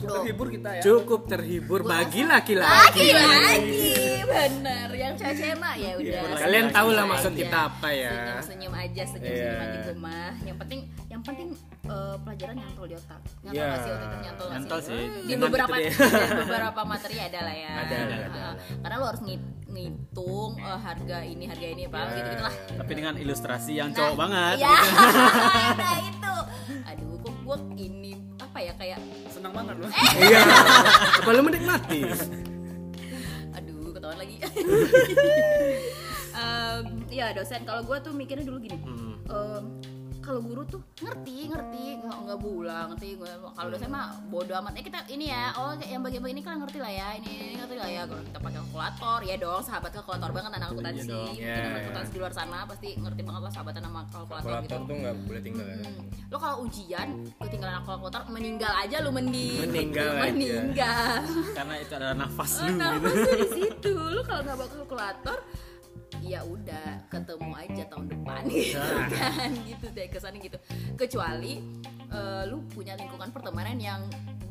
Gitu. 0.01 0.07
Mm. 0.07 0.17
terhibur 0.17 0.47
kita 0.49 0.69
ya 0.71 0.81
Cukup 0.81 1.21
terhibur 1.25 1.79
bagi 1.83 2.21
laki-laki. 2.23 3.07
Laki-laki, 3.07 3.93
bener. 4.23 4.87
Yang 4.91 5.13
cewek-cewek 5.17 5.55
mah 5.55 5.73
ya 5.75 5.91
udah. 5.95 6.21
Kalian 6.37 6.65
tahu 6.69 6.89
lah 6.89 7.05
maksud 7.05 7.31
kita 7.33 7.57
apa 7.67 7.89
ya. 7.89 8.11
Senyum-senyum 8.39 8.73
aja, 8.75 9.03
senyum-senyum 9.05 9.37
Iya. 9.47 9.61
aja 9.61 9.67
di 9.71 9.89
rumah. 9.89 10.29
Yang 10.41 10.57
penting, 10.59 10.79
yang 11.07 11.21
penting 11.21 11.47
eh, 11.83 12.15
pelajaran 12.17 12.55
nyantol 12.55 12.85
di 12.85 12.95
otak. 12.95 13.21
Nyantol 13.41 13.53
Iya. 13.53 13.65
nggak 13.67 13.79
sih 13.79 13.91
waktu 13.91 14.05
itu 14.05 14.17
nyantol 14.21 14.47
Nyantol 14.47 14.79
sih. 14.81 15.01
Di 15.01 15.21
Dengan 15.27 15.41
beberapa 15.43 15.75
di 15.75 15.85
beberapa 16.41 16.81
materi 16.83 17.17
ada 17.19 17.39
lah 17.41 17.55
ya. 17.55 17.71
Ada, 17.77 17.95
ada, 17.97 18.15
Heeh. 18.15 18.27
ada. 18.27 18.43
Karena 18.79 18.95
lo 18.95 19.05
harus 19.07 19.21
ngit- 19.21 19.49
ngitung 19.67 20.51
eh, 20.57 20.79
harga 20.79 21.17
ini, 21.23 21.43
harga 21.45 21.67
ini 21.69 21.83
apa 21.85 21.97
Iya, 21.97 22.11
gitu-gitu 22.13 22.43
lah. 22.43 22.55
tapi 22.75 22.91
dengan 22.93 23.13
ilustrasi 23.15 23.71
yang 23.73 23.89
Nah, 23.89 23.97
cowok 23.97 24.15
banget 24.17 24.55
Iya. 24.57 24.71
gitu. 24.71 24.91
nah 25.81 25.97
itu. 26.01 26.35
Aduh, 26.85 27.11
kok 27.19 27.33
gua 27.41 27.57
ini 27.77 28.11
apa 28.37 28.57
ya 28.59 28.73
kayak 28.73 28.99
senang 29.41 29.57
banget 29.57 29.75
loh 29.75 29.89
Iya. 30.21 30.39
Apa 31.17 31.29
lu 31.33 31.41
menikmati? 31.41 31.99
aduh 33.51 33.89
ketahuan 33.91 34.17
lagi 34.21 34.35
Em, 34.45 34.53
Em, 36.31 36.85
ya 37.09 37.33
dosen 37.33 37.65
kalau 37.65 37.81
gue 37.81 37.97
tuh 37.99 38.13
mikirnya 38.13 38.45
dulu 38.45 38.61
gini 38.61 38.77
Hmm. 38.77 39.17
em, 39.25 39.63
kalau 40.31 40.47
guru 40.47 40.63
tuh 40.63 40.79
ngerti 41.03 41.51
ngerti 41.51 41.83
nggak 41.99 42.17
nggak 42.23 42.39
bulang 42.39 42.85
ngerti 42.95 43.19
kalau 43.51 43.67
dosen 43.67 43.91
mah 43.91 44.15
bodo 44.31 44.55
amat 44.63 44.79
eh 44.79 44.83
kita 44.87 45.03
ini 45.11 45.27
ya 45.27 45.51
oh 45.59 45.75
yang 45.83 45.99
bagian-bagian 45.99 46.39
ini 46.39 46.43
kalian 46.47 46.59
ngerti 46.63 46.79
lah 46.79 46.87
ya 46.87 47.07
ini, 47.19 47.31
ini 47.51 47.55
ngerti 47.59 47.75
lah 47.75 47.89
ya 47.91 48.01
kalau 48.07 48.23
kita 48.23 48.39
pakai 48.39 48.57
kalkulator 48.63 49.19
ya 49.27 49.35
dong 49.35 49.59
sahabat 49.59 49.91
kalkulator 49.91 50.29
banget 50.31 50.51
anak 50.55 50.67
akuntansi 50.71 51.03
dong. 51.03 51.27
mungkin 51.27 51.43
Ya, 51.43 51.55
anak 51.59 51.67
ya. 51.67 51.83
akuntansi 51.83 52.11
di 52.15 52.19
luar 52.23 52.31
sana 52.31 52.57
pasti 52.63 52.87
ngerti 52.95 53.21
banget 53.27 53.41
lah 53.43 53.51
sahabatan 53.51 53.81
sama 53.83 53.99
kalkulator, 54.07 54.47
kalkulator 54.47 54.63
gitu 54.63 54.87
tuh 54.87 54.95
nggak 55.03 55.15
boleh 55.27 55.41
tinggal 55.43 55.65
ya 55.67 55.75
Hmm. 55.81 56.07
lo 56.31 56.37
kalau 56.39 56.57
ujian 56.63 57.07
ketinggalan 57.43 57.83
kalkulator 57.83 58.21
meninggal 58.31 58.71
aja 58.71 58.95
lu 59.03 59.11
mending 59.11 59.67
Meninggal 59.67 60.11
meninggal 60.23 61.11
karena 61.59 61.73
itu 61.75 61.91
adalah 61.91 62.15
nafas 62.15 62.51
lu 62.63 62.71
nah, 62.79 62.95
gitu 62.95 63.31
di 63.35 63.47
situ. 63.51 63.91
Lu 63.91 64.21
kalau 64.23 64.41
nggak 64.47 64.55
bawa 64.55 64.69
kalkulator, 64.71 65.37
ya 66.23 66.39
udah 66.45 66.87
ketemu 67.11 67.51
aja 67.51 67.83
tahun 67.91 68.07
depan 68.07 68.41
gitu 68.55 68.79
kan. 69.11 69.49
Gitu 69.67 69.85
deh 69.91 70.07
kesannya 70.07 70.39
gitu. 70.39 70.57
Kecuali 70.95 71.59
eh, 72.07 72.43
lu 72.47 72.63
punya 72.71 72.95
lingkungan 72.95 73.29
pertemanan 73.35 73.75
yang 73.75 74.01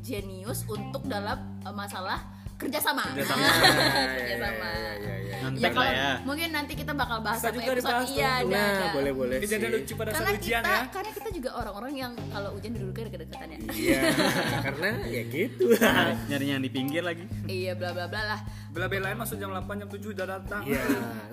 jenius 0.04 0.68
untuk 0.68 1.08
dalam 1.08 1.40
eh, 1.64 1.72
masalah 1.72 2.39
kerjasama. 2.60 3.04
Kerjasama. 3.16 3.46
kerjasama. 4.20 4.68
Ya, 4.68 4.92
ya, 4.94 4.94
ya, 5.00 5.16
ya. 5.16 5.38
Ya, 5.50 5.68
kalau 5.72 5.88
ya 5.88 6.10
mungkin 6.22 6.48
nanti 6.52 6.76
kita 6.76 6.92
bakal 6.92 7.24
bahas 7.24 7.40
satu 7.40 7.58
episode 7.58 8.06
iya 8.12 8.44
nah 8.44 8.70
ada. 8.70 8.86
boleh 8.92 9.10
boleh 9.10 9.36
Ini 9.40 9.46
sih 9.48 9.56
jadi 9.56 9.66
lucu 9.72 9.92
pada 9.98 10.12
karena 10.12 10.28
saat 10.30 10.36
ujian 10.38 10.62
kita 10.62 10.70
ya. 10.70 10.82
karena 10.92 11.10
kita 11.16 11.28
juga 11.32 11.50
orang-orang 11.58 11.92
yang 11.96 12.12
kalau 12.28 12.50
ujian 12.54 12.72
duduknya 12.76 13.04
deket-deketan 13.08 13.48
ya. 13.50 13.58
iya 13.72 14.00
karena 14.68 14.88
ya 15.08 15.22
gitu 15.26 15.64
nyarinya 16.30 16.52
yang 16.54 16.62
di 16.62 16.70
pinggir 16.70 17.02
lagi 17.02 17.24
iya 17.48 17.72
bla 17.74 17.90
bla 17.90 18.06
bla 18.06 18.22
lah. 18.22 18.40
Bela-belain 18.70 19.18
masuk 19.18 19.40
jam 19.40 19.50
8 19.50 19.66
jam 19.66 19.88
7 19.90 20.14
udah 20.14 20.26
datang. 20.30 20.62
Iya, 20.62 20.78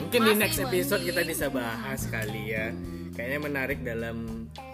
mungkin 0.01 0.19
di 0.25 0.31
Masih 0.33 0.41
next 0.41 0.57
episode 0.57 0.97
mending. 0.97 1.09
kita 1.13 1.21
bisa 1.29 1.45
bahas 1.53 2.01
kali 2.09 2.41
ya. 2.49 2.65
Kayaknya 3.13 3.39
menarik 3.43 3.79
dalam 3.85 4.17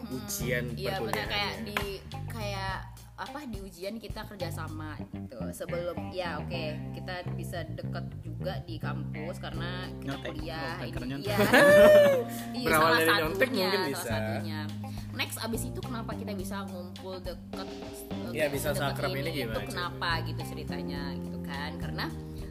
ujian 0.07 0.71
Iya 0.71 1.03
benar 1.03 1.25
kayak 1.27 1.53
di 1.67 1.99
kayak 2.31 2.92
apa 3.15 3.45
di 3.45 3.59
ujian 3.59 3.95
kita 3.95 4.25
kerjasama 4.25 4.97
gitu 5.07 5.37
sebelum 5.51 6.09
ya 6.09 6.37
oke 6.37 6.63
kita 6.91 7.15
bisa 7.31 7.61
deket 7.67 8.05
juga 8.19 8.57
di 8.61 8.75
kampus 8.75 9.37
karena 9.37 9.85
kita 9.95 10.09
Nyontek. 10.09 10.29
kuliah 10.33 10.73
Oh, 10.73 10.89
karena 10.89 11.05
ini 11.05 11.11
nyontek. 11.13 11.23
iya 11.23 11.37
iya 12.57 12.65
Berawal 12.65 12.81
salah 12.81 12.97
dari 12.97 13.05
satunya 13.05 13.21
nyontek 13.21 13.49
mungkin 13.49 13.69
salah 13.69 13.85
bisa. 13.87 14.09
satunya 14.09 14.59
next 15.13 15.37
abis 15.39 15.61
itu 15.63 15.79
kenapa 15.79 16.11
kita 16.13 16.31
bisa 16.33 16.55
ngumpul 16.65 17.15
deket 17.19 17.67
Iya, 18.31 18.45
bisa 18.49 18.67
deket 18.67 18.81
seakrab 18.81 19.11
ini 19.11 19.29
gimana 19.31 19.53
itu 19.53 19.59
kenapa 19.69 20.09
gitu 20.23 20.41
ceritanya 20.43 21.01
gitu 21.15 21.37
kan 21.39 21.71
karena 21.77 22.05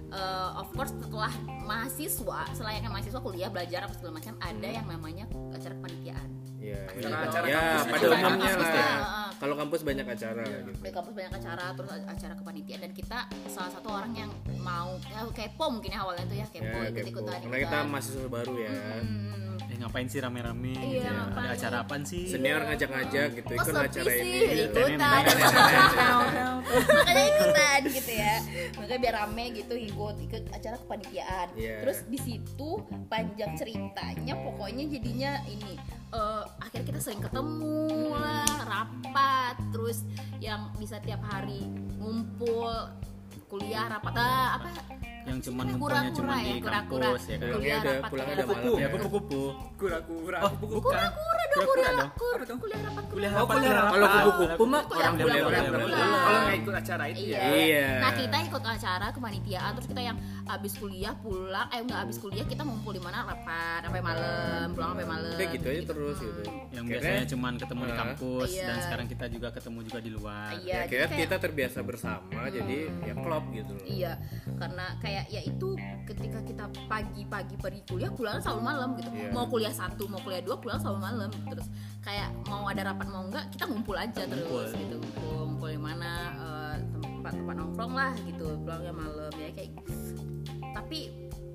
eh, 0.08 0.50
of 0.54 0.70
course 0.70 0.94
setelah 0.94 1.32
mahasiswa 1.60 2.40
selayaknya 2.52 2.86
mahasiswa 2.88 3.18
kuliah 3.18 3.48
belajar 3.48 3.80
apa 3.82 3.94
segala 3.94 4.14
macam 4.14 4.34
ada 4.38 4.68
yang 4.68 4.86
namanya 4.86 5.24
acara 5.50 5.74
kepanitiaan 5.74 6.28
Iya, 6.56 6.78
iya. 6.94 7.10
Acara-acara 7.10 7.44
ya, 7.44 7.58
kampus 7.58 7.82
pada 7.82 7.98
itu. 7.98 8.06
umumnya 8.06 8.46
Kampus 8.46 8.62
lah. 8.62 8.70
heeh. 8.70 9.21
Kalau 9.42 9.58
kampus 9.58 9.82
banyak 9.82 10.06
acara 10.06 10.46
gitu. 10.46 10.70
di 10.78 10.90
kampus 10.94 11.12
banyak 11.12 11.34
acara 11.34 11.74
terus 11.74 11.90
acara 12.06 12.34
kepanitiaan 12.38 12.80
dan 12.80 12.92
kita 12.94 13.18
salah 13.50 13.70
satu 13.74 13.90
orang 13.90 14.14
yang 14.14 14.30
mau 14.62 14.94
ya, 15.02 15.26
kepo 15.28 15.66
mungkin 15.66 15.90
ya 15.90 15.98
awalnya 15.98 16.22
tuh 16.24 16.38
ya 16.38 16.46
kepo 16.46 16.78
Ya, 16.78 16.86
ikut 16.86 17.02
kepo. 17.02 17.10
ikutan 17.26 17.38
Karena 17.42 17.58
kita 17.58 17.78
mahasiswa 17.84 18.28
baru 18.30 18.54
ya. 18.54 18.70
Hmm. 18.70 19.51
Eh 19.72 19.80
ngapain 19.80 20.04
sih 20.04 20.20
rame-rame 20.20 20.76
Iya, 20.76 21.00
gitu 21.00 21.08
ya? 21.08 21.32
ada 21.32 21.48
acara 21.50 21.76
apaan 21.80 22.04
sih? 22.04 22.28
Senior 22.28 22.60
ngajak-ngajak 22.62 23.28
gitu, 23.32 23.48
Kok 23.48 23.64
ikut 23.64 23.72
acara 23.74 24.04
sih 24.04 24.20
ini. 24.20 24.68
ikutan. 24.68 25.00
makanya 26.92 27.24
ikutan 27.26 27.80
gitu 27.88 28.12
ya. 28.12 28.36
Makanya 28.76 29.00
biar 29.00 29.14
rame 29.16 29.44
gitu 29.54 29.74
ikut 29.74 30.16
ikut 30.20 30.42
acara 30.52 30.76
kepanitiaan. 30.76 31.48
Iya. 31.54 31.76
terus 31.80 31.98
di 32.04 32.18
situ 32.18 32.70
panjang 33.08 33.56
ceritanya 33.56 34.34
pokoknya 34.36 34.84
jadinya 34.90 35.40
ini 35.46 35.72
eh, 36.12 36.42
akhirnya 36.60 36.86
kita 36.86 37.00
sering 37.00 37.22
ketemu 37.22 37.88
lah 38.12 38.44
rapat. 38.62 39.56
Terus 39.72 40.04
yang 40.38 40.68
bisa 40.76 41.00
tiap 41.00 41.24
hari 41.24 41.64
ngumpul 41.96 42.92
kuliah 43.48 43.88
rapat. 43.88 44.12
Ah, 44.14 44.60
apa 44.60 44.68
yang 45.22 45.38
cuman 45.40 45.64
Kura-kura 45.64 45.78
ngumpulnya 45.94 46.10
cuman 46.12 46.34
ya, 46.34 46.42
di 46.42 46.60
kura-kura. 46.60 47.06
kampus 47.06 47.24
ya 47.24 47.36
kan 47.36 47.48
Kuliah 47.52 47.78
udah 47.78 47.92
rapat 47.92 48.10
kuliah 48.10 48.24
udah 48.24 48.34
rapat. 48.34 48.46
malam 48.52 48.72
ya 48.72 48.80
ya. 48.80 48.88
kupu-kupu 48.90 49.42
Kura-kura. 49.76 50.38
oh 50.38 50.50
dong 50.52 50.80
Kura-kura 50.82 51.44
kuliah 51.52 51.92
dong. 51.92 52.10
kuliah 52.58 52.80
rapat 52.82 53.04
kuliah 53.04 53.06
kuliah 53.06 53.30
apa 53.30 53.38
rapat. 53.38 53.54
kuliah 53.54 53.72
Kalau 53.84 54.06
apa? 54.08 54.18
kupu-kupu 54.24 54.64
mah 54.64 54.82
orang. 54.90 55.12
Kalau 55.12 56.38
nggak 56.42 56.56
ikut 56.56 56.74
acara 56.74 57.04
itu 57.06 57.22
Iya. 57.22 57.38
ya. 57.38 57.50
Iya. 57.54 57.86
Nah 58.00 58.10
kita 58.14 58.36
ikut 58.42 58.62
acara 58.64 59.06
kepanitiaan 59.10 59.70
terus 59.72 59.88
kita 59.88 60.02
yang 60.02 60.16
abis 60.44 60.72
kuliah 60.74 61.14
pulang, 61.16 61.66
eh 61.68 61.80
nggak 61.80 62.00
abis 62.02 62.16
kuliah 62.18 62.42
kita 62.44 62.62
ngumpul 62.62 62.90
di 62.90 62.98
mana 62.98 63.22
rapat 63.22 63.80
sampai 63.80 64.02
malam, 64.02 64.66
pulang 64.72 64.90
sampai 64.92 65.06
malam. 65.06 65.32
Udah 65.32 65.48
gitu 65.48 65.66
aja 65.68 65.82
terus 65.86 66.16
gitu. 66.18 66.40
yang 66.72 66.82
Akhirnya- 66.82 66.88
biasanya 66.88 67.24
cuman 67.28 67.52
ketemu 67.56 67.82
di 67.82 67.94
kampus 67.94 68.48
Iya. 68.50 68.64
dan 68.64 68.76
sekarang 68.80 69.06
kita 69.06 69.24
juga 69.28 69.48
ketemu 69.50 69.78
juga 69.82 69.98
di 70.00 70.10
luar 70.10 70.50
Iya, 70.54 70.78
Ya, 70.82 71.06
kita 71.08 71.36
terbiasa 71.38 71.78
bersama 71.80 72.40
jadi 72.48 72.78
ya 73.02 73.14
klop 73.14 73.44
gitu 73.50 73.72
loh. 73.72 73.84
Iya, 73.84 74.12
karena 74.56 74.86
kayak 74.98 75.11
ya 75.28 75.40
itu 75.42 75.68
ketika 76.04 76.38
kita 76.40 76.64
pagi-pagi 76.88 77.54
pergi 77.56 77.82
kuliah 77.84 78.08
pulang 78.08 78.40
selalu 78.40 78.62
malam 78.62 78.88
gitu. 78.96 79.10
Iya. 79.12 79.30
Mau 79.30 79.44
kuliah 79.46 79.74
satu, 79.74 80.08
mau 80.08 80.20
kuliah 80.20 80.40
dua 80.40 80.56
pulang 80.56 80.78
selalu 80.80 80.98
malam. 81.00 81.30
Terus 81.48 81.66
kayak 82.00 82.32
mau 82.48 82.64
ada 82.64 82.82
rapat 82.88 83.06
mau 83.08 83.22
enggak 83.26 83.44
kita 83.52 83.64
ngumpul 83.68 83.96
aja 83.96 84.22
Ngumpul. 84.24 84.64
terus 84.64 84.70
gitu. 84.74 84.96
Ngumpul, 84.96 85.36
ngumpul 85.46 85.68
di 85.70 85.80
mana 85.80 86.10
eh, 86.34 86.74
tempat-tempat 87.04 87.54
nongkrong 87.60 87.92
lah 87.92 88.12
gitu. 88.24 88.46
Pulangnya 88.64 88.94
malam 88.94 89.32
ya 89.36 89.48
kayak 89.52 89.70
tapi 90.72 90.98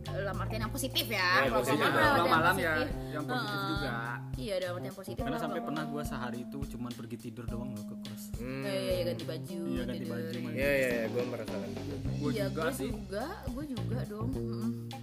dalam 0.08 0.40
artian 0.40 0.62
yang 0.64 0.72
positif 0.72 1.06
ya. 1.12 1.20
Ya, 1.20 1.52
Kalau 1.52 1.60
positif. 1.60 1.84
malam, 1.84 2.00
artian 2.00 2.32
malam 2.32 2.56
ya 2.56 2.74
yang 3.12 3.24
positif 3.28 3.52
Heeh. 3.52 3.68
juga. 3.68 3.92
Iya, 4.38 4.56
dalam 4.62 4.76
artian 4.80 4.96
positif. 4.96 5.24
karena 5.26 5.40
sampai 5.42 5.62
pernah 5.66 5.84
gua 5.84 6.04
sehari 6.06 6.40
itu 6.46 6.60
cuman 6.72 6.92
pergi 6.96 7.18
tidur 7.20 7.44
doang 7.44 7.70
loh 7.76 7.84
ke 7.84 7.96
kos 8.08 8.17
Hmm. 8.38 8.62
Iya, 8.62 8.72
iya, 8.72 8.92
iya, 8.92 9.04
ganti 9.06 9.24
baju. 9.24 9.60
Iya, 9.68 9.82
ganti 9.82 9.98
tidur. 10.00 10.14
baju, 10.14 10.38
mandi. 10.40 10.58
Ya 10.58 10.70
ya, 10.72 10.90
ya 10.94 11.06
gue 11.08 11.24
merasakan. 11.26 11.70
Gue 12.18 12.30
Iya, 12.30 12.46
juga 12.48 12.60
gue 12.60 12.72
sih. 12.74 12.90
juga, 12.92 13.26
gue 13.48 13.66
juga 13.68 13.98
dong. 14.06 14.30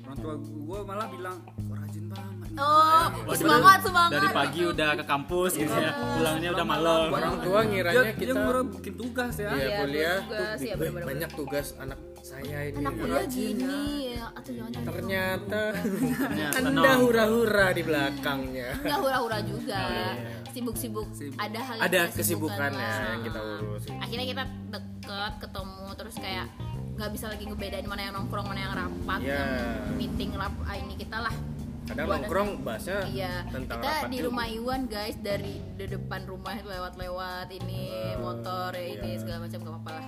Orang 0.05 0.19
tua 0.19 0.35
gue 0.39 0.79
malah 0.85 1.09
bilang, 1.09 1.37
kok 1.43 1.75
rajin 1.75 2.05
banget. 2.07 2.49
Oh, 2.55 3.07
Waduh, 3.27 3.35
semangat, 3.35 3.79
semangat. 3.83 4.15
dari 4.15 4.29
pagi 4.31 4.61
udah 4.65 4.91
ke 4.95 5.05
kampus 5.05 5.53
gitu 5.57 5.75
ya 5.75 5.91
pulangnya 5.91 6.55
udah 6.55 6.63
malam 6.65 7.07
Orang 7.11 7.37
tua 7.43 7.59
Dia, 7.59 7.67
ngiranya 7.67 8.05
dia 8.05 8.15
kita 8.15 8.33
baru 8.33 8.61
bikin 8.71 8.95
tugas 8.95 9.35
ya. 9.35 9.49
Iya 9.49 9.59
Iya, 9.59 9.79
kuliah 9.83 10.19
tugas, 10.23 10.59
iya, 10.61 10.75
bener-bener. 10.77 11.07
banyak 11.11 11.31
tugas 11.35 11.67
anak 11.75 11.99
saya 12.23 12.59
ini. 12.65 12.79
Anak 12.79 12.95
kuliah 12.95 13.25
gini 13.27 13.75
ya, 14.09 14.25
atau 14.31 14.51
jangan-jangan 14.55 14.87
Ternyata 14.87 15.63
Ternyata 15.75 16.57
anda 16.63 16.93
hura-hura 16.97 17.67
di 17.71 17.83
belakangnya. 17.83 18.69
Enggak 18.79 18.99
hura-hura 19.03 19.39
juga. 19.43 19.83
Iya. 20.55 20.57
Sibuk-sibuk. 20.57 21.09
Sibuk. 21.13 21.37
Ada 21.37 21.59
hal 21.61 21.75
yang 21.75 21.85
Ada 21.85 21.99
kita 22.01 22.15
kesibukan 22.15 22.55
sibukkan 22.55 22.71
ya 22.73 22.79
lah. 22.79 23.11
yang 23.11 23.23
kita 23.23 23.41
urus. 23.43 23.83
Akhirnya 23.97 24.27
kita 24.27 24.43
deket, 24.71 25.33
ketemu, 25.41 25.87
terus 25.95 26.17
kayak 26.17 26.47
nggak 26.95 27.11
bisa 27.11 27.27
lagi 27.27 27.45
ngebedain 27.45 27.85
mana 27.85 28.03
yang 28.03 28.15
nongkrong, 28.15 28.47
mana 28.47 28.61
yang 28.61 28.73
rapat, 28.73 29.19
Iya. 29.21 29.35
yang 29.35 29.51
meeting 29.97 30.31
rap 30.33 30.55
ah, 30.63 30.77
ini 30.77 30.95
kita 30.95 31.19
lah. 31.21 31.35
Kadang 31.85 32.07
nongkrong 32.09 32.51
bahasnya 32.63 33.05
Iya, 33.05 33.45
tentang 33.47 33.77
kita 33.77 33.91
rapat 33.93 34.09
di 34.09 34.17
juga. 34.17 34.27
rumah 34.27 34.47
Iwan 34.49 34.81
guys 34.87 35.17
dari 35.19 35.55
di 35.75 35.85
depan 35.87 36.25
rumah 36.25 36.57
lewat-lewat 36.57 37.53
ini 37.53 37.83
Eh, 37.93 38.17
motor 38.17 38.73
ya 38.73 38.85
ini 38.95 39.11
iya. 39.11 39.19
segala 39.19 39.39
macam 39.43 39.59
gak 39.59 39.73
apa-apa 39.75 39.91
lah. 39.93 40.07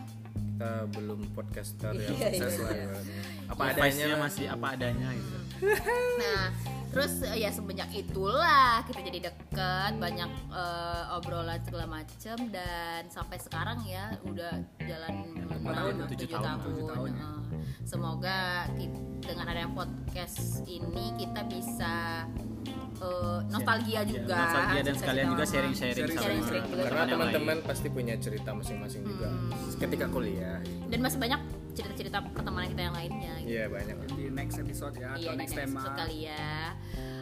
kita 0.49 0.73
belum 0.89 1.21
podcaster 1.35 1.93
yang 1.93 2.17
Iya, 2.17 2.29
sukses 2.33 2.33
iya. 2.33 2.65
lah 2.65 2.73
ibaratnya. 2.73 3.21
apa 3.45 3.61
Ya, 3.61 3.71
adanya 3.77 4.07
masih 4.17 4.47
apa 4.49 4.67
adanya 4.73 5.09
gitu 5.13 5.37
Nah, 6.17 6.49
terus 6.89 7.21
eh, 7.23 7.39
ya 7.39 7.51
semenjak 7.51 7.89
itulah 7.91 8.81
kita 8.83 9.01
jadi 9.03 9.19
deket, 9.27 9.93
banyak 9.97 10.31
eh, 10.49 11.05
obrolan 11.13 11.61
segala 11.61 11.87
macem 11.87 12.37
dan 12.49 13.05
sampai 13.07 13.37
sekarang 13.37 13.81
ya 13.83 14.17
udah 14.23 14.53
jalan 14.81 15.15
tahun, 15.37 15.61
tahun. 15.65 15.75
tahun, 15.75 15.95
tujuh 16.09 16.29
tahun 16.87 17.11
ya. 17.11 17.21
Heeh. 17.23 17.63
Semoga 17.83 18.39
ki- 18.73 18.93
dengan 19.19 19.45
adanya 19.47 19.71
podcast 19.71 20.39
ini 20.65 21.05
kita 21.17 21.41
bisa 21.45 21.95
eh, 22.97 23.39
nostalgia 23.47 24.01
juga. 24.03 24.33
Iya, 24.33 24.41
nostalgia 24.43 24.83
dan 24.83 24.95
sekalian 24.97 25.27
juga 25.29 25.45
sharing-sharing 25.45 25.95
sama 26.07 26.17
Sharing-sharing 26.19 26.63
yang 26.63 26.71
juga 26.71 26.85
Karena 26.87 27.05
teman-teman 27.07 27.57
pasti 27.63 27.89
punya 27.89 28.15
cerita 28.17 28.51
masing-masing 28.51 29.03
juga 29.05 29.29
ketika 29.77 30.07
kuliah. 30.09 30.59
dan 30.87 30.99
masih 30.99 31.19
banyak 31.19 31.41
cerita-cerita 31.77 32.19
pertemanan 32.27 32.69
kita 32.69 32.83
yang 32.83 32.97
lainnya. 32.97 33.33
gitu. 33.37 33.49
Iya 33.53 33.65
banyak. 33.69 33.97
Di 34.11 34.25
next 34.31 34.57
episode 34.57 34.95
ya, 34.95 35.11
Iya, 35.13 35.29
atau 35.29 35.33
next 35.35 35.53
next 35.53 35.55
tema. 35.55 35.77
episode 35.77 35.97
kali 35.97 36.19
ya. 36.25 36.49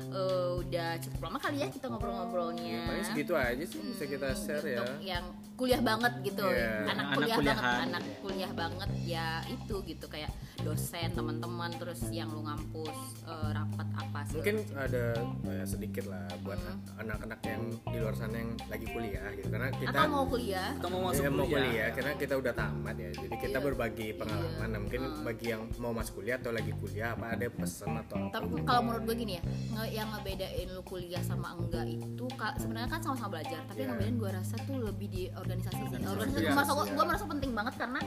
Eh, 0.07 0.51
udah 0.57 0.90
cukup 1.01 1.21
lama 1.21 1.38
kali 1.40 1.57
ya 1.59 1.69
kita 1.69 1.87
ngobrol-ngobrolnya. 1.90 2.79
Paling 2.87 3.05
segitu 3.05 3.33
aja 3.35 3.64
sih 3.67 3.79
bisa 3.83 4.05
kita 4.07 4.29
Hmm, 4.29 4.38
share 4.38 4.67
ya. 4.69 4.85
Yang 5.03 5.25
kuliah 5.55 5.79
banget 5.81 6.12
gitu 6.23 6.45
Iya. 6.45 6.83
anak 6.85 6.90
Anak 6.90 7.07
kuliah 7.14 7.37
kuliahan 7.37 7.62
banget 7.62 7.85
anak 7.85 8.01
gitu 8.01 8.11
ya. 8.11 8.21
kuliah 8.21 8.53
banget 8.53 8.90
ya 9.01 9.27
itu 9.47 9.75
gitu 9.85 10.07
kayak 10.07 10.33
dosen 10.59 11.09
teman-teman 11.11 11.71
terus 11.73 12.01
yang 12.11 12.29
lu 12.29 12.43
ngampus 12.43 12.97
eh, 13.23 13.51
rapat 13.51 13.87
apa 13.95 14.21
segala 14.25 14.37
mungkin 14.37 14.57
ada 14.75 15.05
ya, 15.47 15.64
sedikit 15.64 16.05
lah 16.07 16.25
buat 16.40 16.59
anak-anak 16.97 17.40
yang 17.45 17.62
di 17.85 17.99
luar 17.99 18.14
sana 18.14 18.37
yang 18.37 18.51
lagi 18.67 18.87
kuliah 18.87 19.29
gitu 19.33 19.49
karena 19.49 19.69
kita 19.73 19.93
atau 19.93 20.09
mau 20.09 20.25
kuliah 20.25 20.71
Atau 20.75 20.88
mau 20.88 21.03
masuk 21.05 21.21
ya, 21.21 21.31
mau 21.31 21.45
kuliah. 21.45 21.62
kuliah 21.62 21.88
karena 21.93 22.12
kita 22.17 22.35
udah 22.35 22.53
tamat 22.53 22.97
ya 22.97 23.11
jadi 23.14 23.35
kita 23.37 23.53
Iya. 23.55 23.64
berbagi 23.64 24.09
pengalaman 24.12 24.43
Nah, 24.67 24.81
mungkin 24.81 25.03
Hmm. 25.05 25.23
bagi 25.23 25.47
yang 25.49 25.62
mau 25.77 25.93
masuk 25.93 26.12
kuliah 26.17 26.37
atau 26.37 26.51
lagi 26.51 26.73
kuliah 26.75 27.12
apa 27.12 27.27
ada 27.31 27.47
pesan 27.49 27.95
atau 27.97 28.17
apa 28.19 28.35
tapi 28.35 28.59
kalau 28.64 28.83
menurut 28.83 29.03
gue 29.05 29.17
gini 29.17 29.33
ya 29.35 29.43
yang 29.87 30.09
ngebedain 30.11 30.69
lu 30.69 30.83
kuliah 30.83 31.21
sama 31.21 31.55
enggak 31.55 31.87
itu 31.87 32.25
sebenarnya 32.57 32.88
kan 32.88 33.01
sama-sama 33.01 33.31
belajar 33.35 33.61
tapi 33.64 33.79
yang 33.79 33.93
Iya. 33.93 33.95
ngebedain 33.95 34.17
gue 34.17 34.31
rasa 34.33 34.55
tuh 34.61 34.79
lebih 34.81 35.07
di 35.07 35.23
organisasi 35.45 35.77
sih. 35.79 36.01
Organisasi 36.03 36.41
Iya, 36.41 36.49
gue 36.49 36.57
merasa 36.57 36.73
iya. 36.75 36.91
gue 36.91 37.05
merasa 37.05 37.25
penting 37.27 37.53
banget 37.53 37.75
karena 37.77 38.01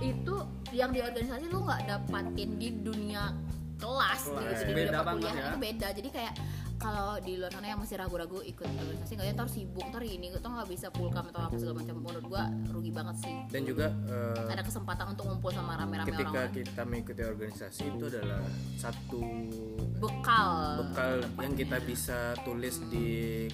itu 0.00 0.34
yang 0.70 0.90
di 0.90 1.00
organisasi 1.00 1.44
lu 1.48 1.58
nggak 1.60 1.80
dapatin 1.84 2.50
di 2.54 2.68
dunia 2.76 3.22
kelas 3.74 4.20
gitu 4.24 4.38
Kelas. 4.38 4.54
di 4.56 4.64
dunia 4.64 4.86
Beda 4.86 4.98
perkuliahan 5.02 5.36
ya. 5.36 5.48
itu 5.48 5.58
beda. 5.60 5.88
Jadi 5.92 6.08
kayak 6.10 6.34
kalau 6.74 7.16
di 7.16 7.38
luar 7.38 7.48
sana 7.48 7.66
yang 7.66 7.80
masih 7.80 7.96
ragu-ragu 7.96 8.38
ikut 8.40 8.66
organisasi 8.66 9.12
nggak 9.14 9.26
ya 9.26 9.32
ntar 9.32 9.48
sibuk 9.48 9.86
ntar 9.88 10.02
ini 10.02 10.26
ntar 10.28 10.50
nggak 10.52 10.68
bisa 10.68 10.86
pulkam 10.90 11.24
atau 11.28 11.42
apa 11.42 11.54
segala 11.54 11.80
macam. 11.80 11.94
Menurut 11.96 12.24
gue 12.24 12.42
rugi 12.70 12.90
banget 12.90 13.16
sih. 13.18 13.34
Dan 13.48 13.62
juga 13.64 13.86
eh, 14.04 14.46
ada 14.48 14.62
kesempatan 14.62 15.06
untuk 15.10 15.24
ngumpul 15.26 15.50
sama 15.50 15.74
rame-rame 15.74 16.06
ketika 16.06 16.28
orang-orang 16.30 16.52
kita 16.54 16.82
mengikuti 16.84 17.22
organisasi 17.24 17.82
itu 17.88 18.04
adalah 18.06 18.42
satu 18.74 19.22
bekal. 19.96 20.50
bekal 20.82 21.12
yang 21.40 21.54
kita 21.54 21.76
bisa 21.80 22.18
tulis 22.42 22.76
di 22.86 23.48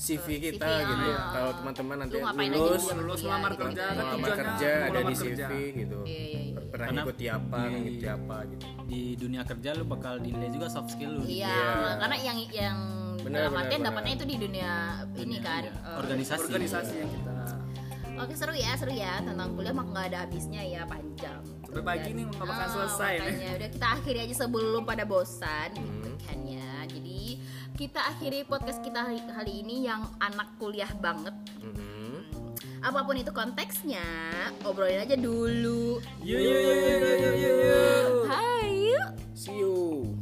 CV 0.00 0.26
kita 0.40 0.64
CV, 0.64 0.80
gitu 0.82 1.04
ya. 1.04 1.12
ah. 1.14 1.28
Kalau 1.30 1.50
teman-teman 1.54 1.96
nanti 1.98 2.14
Lu 2.14 2.20
ngapain 2.22 2.48
aja 2.48 2.56
lulus, 2.56 2.84
lulus 2.90 3.20
kuliah 3.20 3.30
lamar 3.30 3.50
gitu. 3.50 3.60
kerja 3.62 3.82
kan 3.84 3.94
melamar 4.00 4.30
kerja 4.32 4.70
ada 4.80 5.00
di 5.00 5.14
kerja. 5.14 5.46
CV 5.46 5.52
gitu. 5.76 5.98
Iya, 6.00 6.22
iya, 6.24 6.40
iya. 6.40 6.60
Pernah 6.62 6.86
Karena 6.86 7.00
ngikuti 7.00 7.26
apa, 7.28 7.58
di- 7.60 7.72
ngikuti 7.74 8.06
apa 8.08 8.36
gitu. 8.46 8.64
di 8.86 9.00
dunia 9.14 9.42
kerja 9.44 9.70
lu 9.74 9.84
bakal 9.86 10.14
dinilai 10.16 10.50
juga 10.50 10.66
soft 10.66 10.88
skill 10.90 11.12
lu 11.12 11.22
Iya, 11.22 11.46
Iya. 11.46 11.90
karena 11.98 12.16
yang 12.18 12.38
yang 12.50 12.78
Benar, 13.20 13.36
dalam 13.38 13.52
benar, 13.52 13.62
artian 13.62 13.78
benar. 13.78 13.88
dapatnya 13.92 14.12
itu 14.14 14.24
di 14.24 14.36
dunia 14.38 14.70
ini 15.12 15.20
Dunia, 15.20 15.40
kan. 15.42 15.62
iya. 15.62 15.72
eh, 15.76 15.96
organisasi 15.98 16.42
organisasi 16.48 16.94
yang 16.96 17.10
kita 17.12 17.32
Oke 18.18 18.36
seru 18.36 18.52
ya, 18.52 18.72
seru 18.74 18.92
ya 18.92 19.16
tentang 19.18 19.48
kuliah 19.50 19.72
mah 19.72 19.86
nggak 19.86 20.04
ada 20.06 20.18
habisnya 20.22 20.60
ya 20.62 20.84
panjang. 20.84 21.40
Sampai 21.62 21.80
pagi 21.82 22.10
nih 22.12 22.24
nggak 22.26 22.42
bakal 22.42 22.66
Ah, 22.66 22.72
selesai 22.74 23.12
nih. 23.14 23.20
makanya 23.22 23.50
udah 23.54 23.68
kita 23.70 23.86
akhiri 23.90 24.18
aja 24.20 24.34
sebelum 24.38 24.82
pada 24.82 25.04
bosan 25.04 25.68
gitu 25.72 25.88
Hmm. 26.06 26.20
kan 26.22 26.38
ya. 26.42 26.72
Kita 27.80 27.96
akhiri 28.12 28.44
podcast 28.44 28.84
kita 28.84 29.08
hari, 29.08 29.24
hari 29.32 29.64
ini 29.64 29.88
yang 29.88 30.04
anak 30.20 30.52
kuliah 30.60 30.92
banget. 31.00 31.32
Mhm. 31.64 32.28
Apa 32.84 33.08
pun 33.08 33.16
itu 33.16 33.32
konteksnya, 33.32 34.04
obrolin 34.68 35.00
aja 35.00 35.16
dulu. 35.16 35.96
Yuk 36.20 36.40
yuk 36.44 36.60
yuk 36.60 36.76
yuk 36.76 37.36
yuk 37.40 37.56
yuk. 37.64 38.08
Hai. 38.28 38.68
yuk. 38.92 39.08
See 39.32 39.64
you. 39.64 40.12